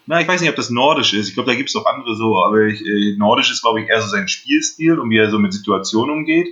na, 0.05 0.19
ich 0.19 0.27
weiß 0.27 0.41
nicht, 0.41 0.49
ob 0.49 0.55
das 0.55 0.69
nordisch 0.69 1.13
ist. 1.13 1.29
Ich 1.29 1.33
glaube, 1.33 1.49
da 1.49 1.55
gibt 1.55 1.69
es 1.69 1.75
auch 1.75 1.85
andere 1.85 2.15
so, 2.15 2.43
aber 2.43 2.65
ich, 2.65 2.85
äh, 2.85 3.15
nordisch 3.17 3.51
ist, 3.51 3.61
glaube 3.61 3.81
ich, 3.81 3.87
eher 3.87 4.01
so 4.01 4.07
sein 4.07 4.27
Spielstil 4.27 4.99
und 4.99 5.09
wie 5.09 5.17
er 5.17 5.29
so 5.29 5.39
mit 5.39 5.53
Situationen 5.53 6.11
umgeht. 6.11 6.47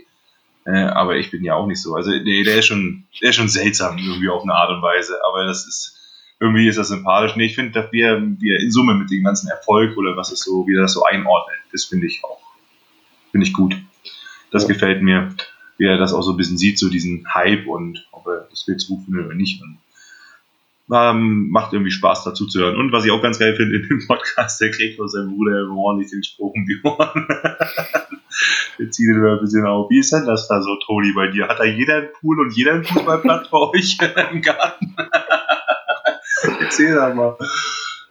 Äh, 0.66 0.84
aber 0.84 1.18
ich 1.18 1.32
bin 1.32 1.44
ja 1.44 1.56
auch 1.56 1.68
nicht 1.68 1.82
so. 1.82 1.96
Also 1.96 2.12
nee, 2.12 2.44
der 2.44 2.58
ist 2.58 2.68
schon, 2.68 3.06
der 3.22 3.32
ist 3.32 3.36
schon 3.36 3.50
seltsam 3.50 3.98
irgendwie 3.98 4.30
auf 4.30 4.44
eine 4.44 4.54
Art 4.54 4.70
und 4.70 4.82
Weise. 4.82 5.20
Aber 5.28 5.46
das 5.46 5.68
ist 5.68 5.98
irgendwie 6.42 6.68
ist 6.68 6.80
das 6.80 6.88
sympathisch. 6.88 7.36
Nee, 7.36 7.46
ich 7.46 7.56
finde, 7.56 7.72
dass 7.72 7.92
wir, 7.92 8.20
wir 8.40 8.60
in 8.60 8.72
Summe 8.72 8.96
mit 8.96 9.12
dem 9.12 9.24
ganzen 9.24 9.48
Erfolg 9.48 9.96
oder 9.96 10.18
was 10.18 10.32
ist 10.32 10.44
so, 10.44 10.68
wie 10.68 10.76
er 10.76 10.82
das 10.82 10.94
so 10.94 11.06
einordnet, 11.06 11.60
das 11.72 11.86
finde 11.86 12.08
ich 12.08 12.24
auch, 12.24 12.42
finde 13.32 13.46
ich 13.46 13.54
gut. 13.54 13.78
Das 14.50 14.64
ja. 14.64 14.70
gefällt 14.70 15.04
mir, 15.04 15.30
wie 15.78 15.86
er 15.86 15.98
das 15.98 16.14
auch 16.14 16.24
so 16.24 16.32
ein 16.32 16.38
bisschen 16.38 16.58
sieht, 16.58 16.80
so 16.80 16.90
diesen 16.90 17.32
Hype 17.32 17.68
und 17.68 18.08
ob 18.12 18.26
er 18.26 18.48
das 18.50 18.68
will 18.68 18.76
findet 18.80 19.26
oder 19.28 19.36
nicht. 19.36 19.62
Und 19.62 19.78
ähm, 20.92 21.50
macht 21.52 21.74
irgendwie 21.74 21.92
Spaß 21.92 22.24
dazu 22.24 22.48
zu 22.48 22.60
hören. 22.60 22.76
Und 22.76 22.92
was 22.92 23.06
ich 23.06 23.12
auch 23.12 23.22
ganz 23.22 23.38
geil 23.38 23.56
finde 23.56 23.78
in 23.78 23.88
dem 23.88 24.08
Podcast, 24.08 24.60
der 24.60 24.72
kriegt 24.72 24.98
von 24.98 25.08
seinem 25.08 25.36
Bruder 25.36 25.62
immer 25.62 25.78
ordentlich 25.78 26.10
den 26.12 26.24
Spruch 26.24 26.54
um 26.56 26.66
die 26.66 26.80
Ohren. 26.84 27.28
Wir 28.78 28.90
ziehen 28.90 29.16
ihn 29.16 29.24
ein 29.24 29.40
bisschen 29.40 29.66
auf. 29.66 29.90
Wie 29.92 30.00
ist 30.00 30.12
denn 30.12 30.26
das 30.26 30.48
da 30.48 30.62
so, 30.62 30.76
Toni, 30.86 31.12
bei 31.14 31.28
dir? 31.28 31.48
Hat 31.48 31.60
da 31.60 31.66
jeder 31.66 31.98
einen 31.98 32.14
Pool 32.20 32.40
und 32.40 32.56
jeder 32.56 32.74
einen 32.74 32.84
Fußballplatz 32.84 33.50
bei 33.50 33.58
euch 33.58 33.98
im 34.32 34.42
Garten? 34.42 34.91
Erzähl 36.72 36.96
da 36.96 37.14
mal. 37.14 37.36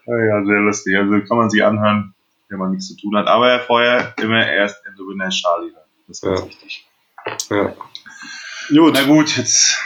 Ja, 0.07 0.45
sehr 0.45 0.61
lustig. 0.61 0.95
Also 0.95 1.13
kann 1.27 1.39
man 1.39 1.49
sich 1.49 1.65
anhören, 1.65 2.15
wenn 2.51 2.59
man 2.59 2.73
nichts 2.73 2.89
zu 2.89 2.97
tun 2.97 3.17
hat. 3.17 3.27
Aber 3.27 3.59
vorher 3.61 4.13
immer 4.21 4.47
erst 4.47 4.85
in 4.87 4.93
the 4.97 5.03
Winner 5.03 5.31
Charlie. 5.31 5.73
Das 6.07 6.19
ist 6.19 6.23
ganz 6.23 6.41
ja. 6.41 6.47
wichtig. 6.47 6.87
Ja. 7.49 7.75
Gut. 8.69 8.93
Na 8.95 9.05
gut, 9.05 9.35
jetzt 9.39 9.79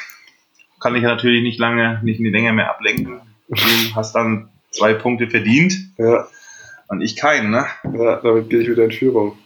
kann 0.81 0.97
ich 0.97 1.05
natürlich 1.05 1.45
nicht 1.45 1.61
lange, 1.61 2.01
nicht 2.03 2.19
länger 2.19 2.53
mehr 2.53 2.69
ablenken. 2.69 3.21
Du 3.47 3.57
hast 3.95 4.13
dann 4.13 4.49
zwei 4.73 4.93
Punkte 4.95 5.31
verdient. 5.31 5.75
Ja. 5.97 6.27
Und 6.89 7.01
ich 7.01 7.15
keinen, 7.15 7.51
ne? 7.51 7.67
Ja, 7.85 8.17
damit 8.17 8.51
gehe 8.51 8.61
ich 8.61 8.69
wieder 8.69 8.85
in 8.85 8.93
Führung. 8.93 9.39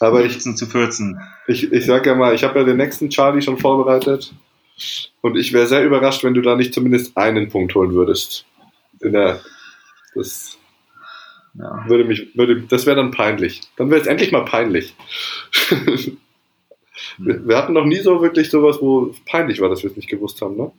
Aber 0.00 0.20
15 0.20 0.52
ich, 0.52 0.58
zu 0.58 0.66
14. 0.66 1.20
Ich, 1.46 1.72
ich 1.72 1.84
sag 1.84 2.06
ja 2.06 2.14
mal, 2.14 2.34
ich 2.34 2.42
habe 2.42 2.58
ja 2.58 2.64
den 2.64 2.78
nächsten 2.78 3.10
Charlie 3.10 3.42
schon 3.42 3.58
vorbereitet. 3.58 4.34
Und 5.20 5.36
ich 5.36 5.52
wäre 5.52 5.66
sehr 5.66 5.84
überrascht, 5.84 6.22
wenn 6.24 6.34
du 6.34 6.42
da 6.42 6.54
nicht 6.54 6.74
zumindest 6.74 7.16
einen 7.16 7.48
Punkt 7.48 7.74
holen 7.74 7.94
würdest. 7.94 8.44
In 9.00 9.12
der, 9.12 9.40
das 10.14 10.58
ja. 11.54 11.84
würde 11.88 12.04
mich, 12.04 12.36
würde, 12.36 12.62
das 12.62 12.86
wäre 12.86 12.96
dann 12.96 13.10
peinlich. 13.10 13.62
Dann 13.76 13.90
wäre 13.90 14.00
es 14.00 14.06
endlich 14.06 14.32
mal 14.32 14.44
peinlich. 14.44 14.94
Wir, 17.18 17.46
wir, 17.46 17.56
hatten 17.56 17.74
noch 17.74 17.84
nie 17.84 18.00
so 18.00 18.22
wirklich 18.22 18.50
sowas, 18.50 18.78
wo 18.80 19.14
peinlich 19.26 19.60
war, 19.60 19.68
dass 19.68 19.82
wir 19.82 19.90
es 19.90 19.96
nicht 19.96 20.08
gewusst 20.08 20.40
haben, 20.40 20.56
ne? 20.56 20.72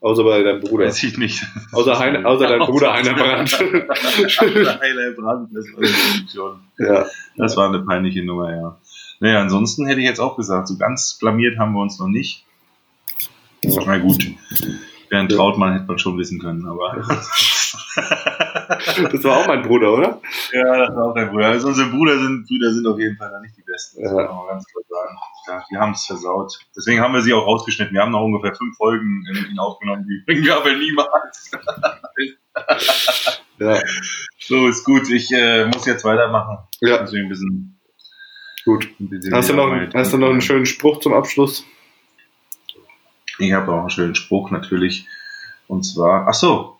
Außer 0.00 0.24
bei 0.24 0.42
deinem 0.42 0.60
Bruder. 0.60 0.86
Weiß 0.86 1.02
ich 1.04 1.16
nicht. 1.16 1.44
Außer, 1.72 1.96
Heine, 1.98 2.26
außer 2.26 2.48
deinem 2.48 2.66
Bruder 2.66 2.92
Heiner 2.94 3.14
Brandt. 3.14 3.52
Heiner 3.52 5.10
Brandt, 5.12 5.50
das 5.52 5.66
war 5.72 5.78
eine 5.78 6.28
schon. 6.28 6.60
Ja. 6.78 7.06
Das 7.36 7.56
war 7.56 7.68
eine 7.68 7.80
peinliche 7.80 8.24
Nummer, 8.24 8.52
ja. 8.52 8.80
Naja, 9.20 9.40
ansonsten 9.40 9.86
hätte 9.86 10.00
ich 10.00 10.06
jetzt 10.06 10.18
auch 10.18 10.36
gesagt, 10.36 10.66
so 10.66 10.76
ganz 10.76 11.18
blamiert 11.20 11.56
haben 11.58 11.72
wir 11.72 11.80
uns 11.80 12.00
noch 12.00 12.08
nicht. 12.08 12.44
Na 13.64 13.98
gut. 13.98 14.26
Während 15.12 15.30
Trautmann 15.30 15.74
hätte 15.74 15.84
man 15.86 15.98
schon 15.98 16.16
wissen 16.16 16.40
können, 16.40 16.66
aber. 16.66 16.96
das 17.96 19.24
war 19.24 19.36
auch 19.36 19.46
mein 19.46 19.60
Bruder, 19.60 19.92
oder? 19.92 20.22
Ja, 20.52 20.78
das 20.78 20.96
war 20.96 21.10
auch 21.10 21.14
dein 21.14 21.28
Bruder. 21.30 21.48
Also 21.48 21.68
unsere 21.68 21.90
Brüder 21.90 22.18
sind, 22.18 22.48
Brüder 22.48 22.72
sind 22.72 22.86
auf 22.86 22.98
jeden 22.98 23.18
Fall 23.18 23.30
da 23.30 23.38
nicht 23.40 23.54
die 23.54 23.62
besten. 23.62 24.02
Das 24.02 24.10
ja. 24.10 24.26
kann 24.26 24.36
man 24.36 24.46
ganz 24.46 24.64
klar 24.64 24.82
sagen. 24.88 25.16
Ja, 25.48 25.64
die 25.70 25.76
haben 25.76 25.92
es 25.92 26.06
versaut. 26.06 26.58
Deswegen 26.74 27.02
haben 27.02 27.12
wir 27.12 27.20
sie 27.20 27.34
auch 27.34 27.46
rausgeschnitten. 27.46 27.92
Wir 27.92 28.00
haben 28.00 28.12
noch 28.12 28.22
ungefähr 28.22 28.54
fünf 28.54 28.74
Folgen 28.78 29.22
in 29.30 29.50
ihn 29.50 29.58
aufgenommen, 29.58 30.06
die 30.08 30.42
Gabel 30.42 30.78
niemals. 30.78 31.50
ja. 33.58 33.80
So, 34.38 34.66
ist 34.66 34.84
gut. 34.84 35.10
Ich 35.10 35.30
äh, 35.30 35.66
muss 35.66 35.84
jetzt 35.84 36.04
weitermachen. 36.04 36.56
Ja. 36.80 36.98
Deswegen 37.02 37.26
ein 37.26 37.28
bisschen. 37.28 37.78
Gut. 38.64 38.88
Ein 38.98 39.10
bisschen 39.10 39.34
hast, 39.34 39.50
du 39.50 39.54
noch, 39.54 39.70
hast 39.92 40.12
du 40.14 40.16
noch 40.16 40.30
einen 40.30 40.40
schönen 40.40 40.64
Spruch 40.64 41.00
zum 41.00 41.12
Abschluss? 41.12 41.66
Ich 43.38 43.52
habe 43.52 43.72
auch 43.72 43.80
einen 43.80 43.90
schönen 43.90 44.14
Spruch 44.14 44.50
natürlich. 44.50 45.06
Und 45.68 45.84
zwar, 45.84 46.26
ach 46.28 46.34
so, 46.34 46.76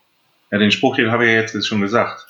ja, 0.51 0.57
den 0.57 0.71
Spruch, 0.71 0.95
den 0.95 1.11
habe 1.11 1.25
ich 1.25 1.31
ja 1.31 1.41
jetzt 1.41 1.67
schon 1.67 1.81
gesagt. 1.81 2.27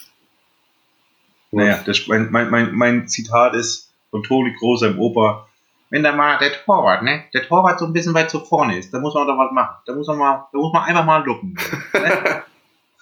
Naja, 1.51 1.79
das, 1.85 2.07
mein, 2.07 2.31
mein, 2.31 2.49
mein, 2.49 2.73
mein 2.73 3.07
Zitat 3.07 3.53
ist 3.53 3.91
von 4.09 4.23
Toni 4.23 4.53
Groß, 4.57 4.79
seinem 4.79 4.99
Opa, 4.99 5.47
wenn 5.93 6.01
da 6.01 6.11
mal 6.11 6.39
der 6.39 6.51
Torwart, 6.51 7.03
ne, 7.03 7.25
der 7.35 7.47
Torwart 7.47 7.77
so 7.77 7.85
ein 7.85 7.93
bisschen 7.93 8.15
weit 8.15 8.31
zu 8.31 8.39
vorne 8.39 8.79
ist, 8.79 8.91
da 8.91 8.99
muss 8.99 9.13
man 9.13 9.27
doch 9.27 9.37
was 9.37 9.51
machen. 9.51 9.75
Da 9.85 9.93
muss 9.93 10.07
man 10.07 10.17
mal, 10.17 10.47
da 10.51 10.57
muss 10.57 10.73
man 10.73 10.83
einfach 10.85 11.05
mal 11.05 11.23
luppen. 11.23 11.55
Ne? 11.93 12.43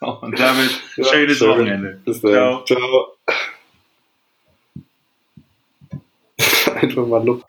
und 0.22 0.38
damit 0.38 0.82
ja, 0.98 1.06
schönes 1.06 1.38
schön. 1.38 1.50
Wochenende. 1.50 2.02
Bis 2.04 2.20
dann. 2.20 2.34
Ciao. 2.34 2.66
Ciao. 2.66 3.16
einfach 6.76 7.08
mal 7.08 7.24
luppen. 7.24 7.46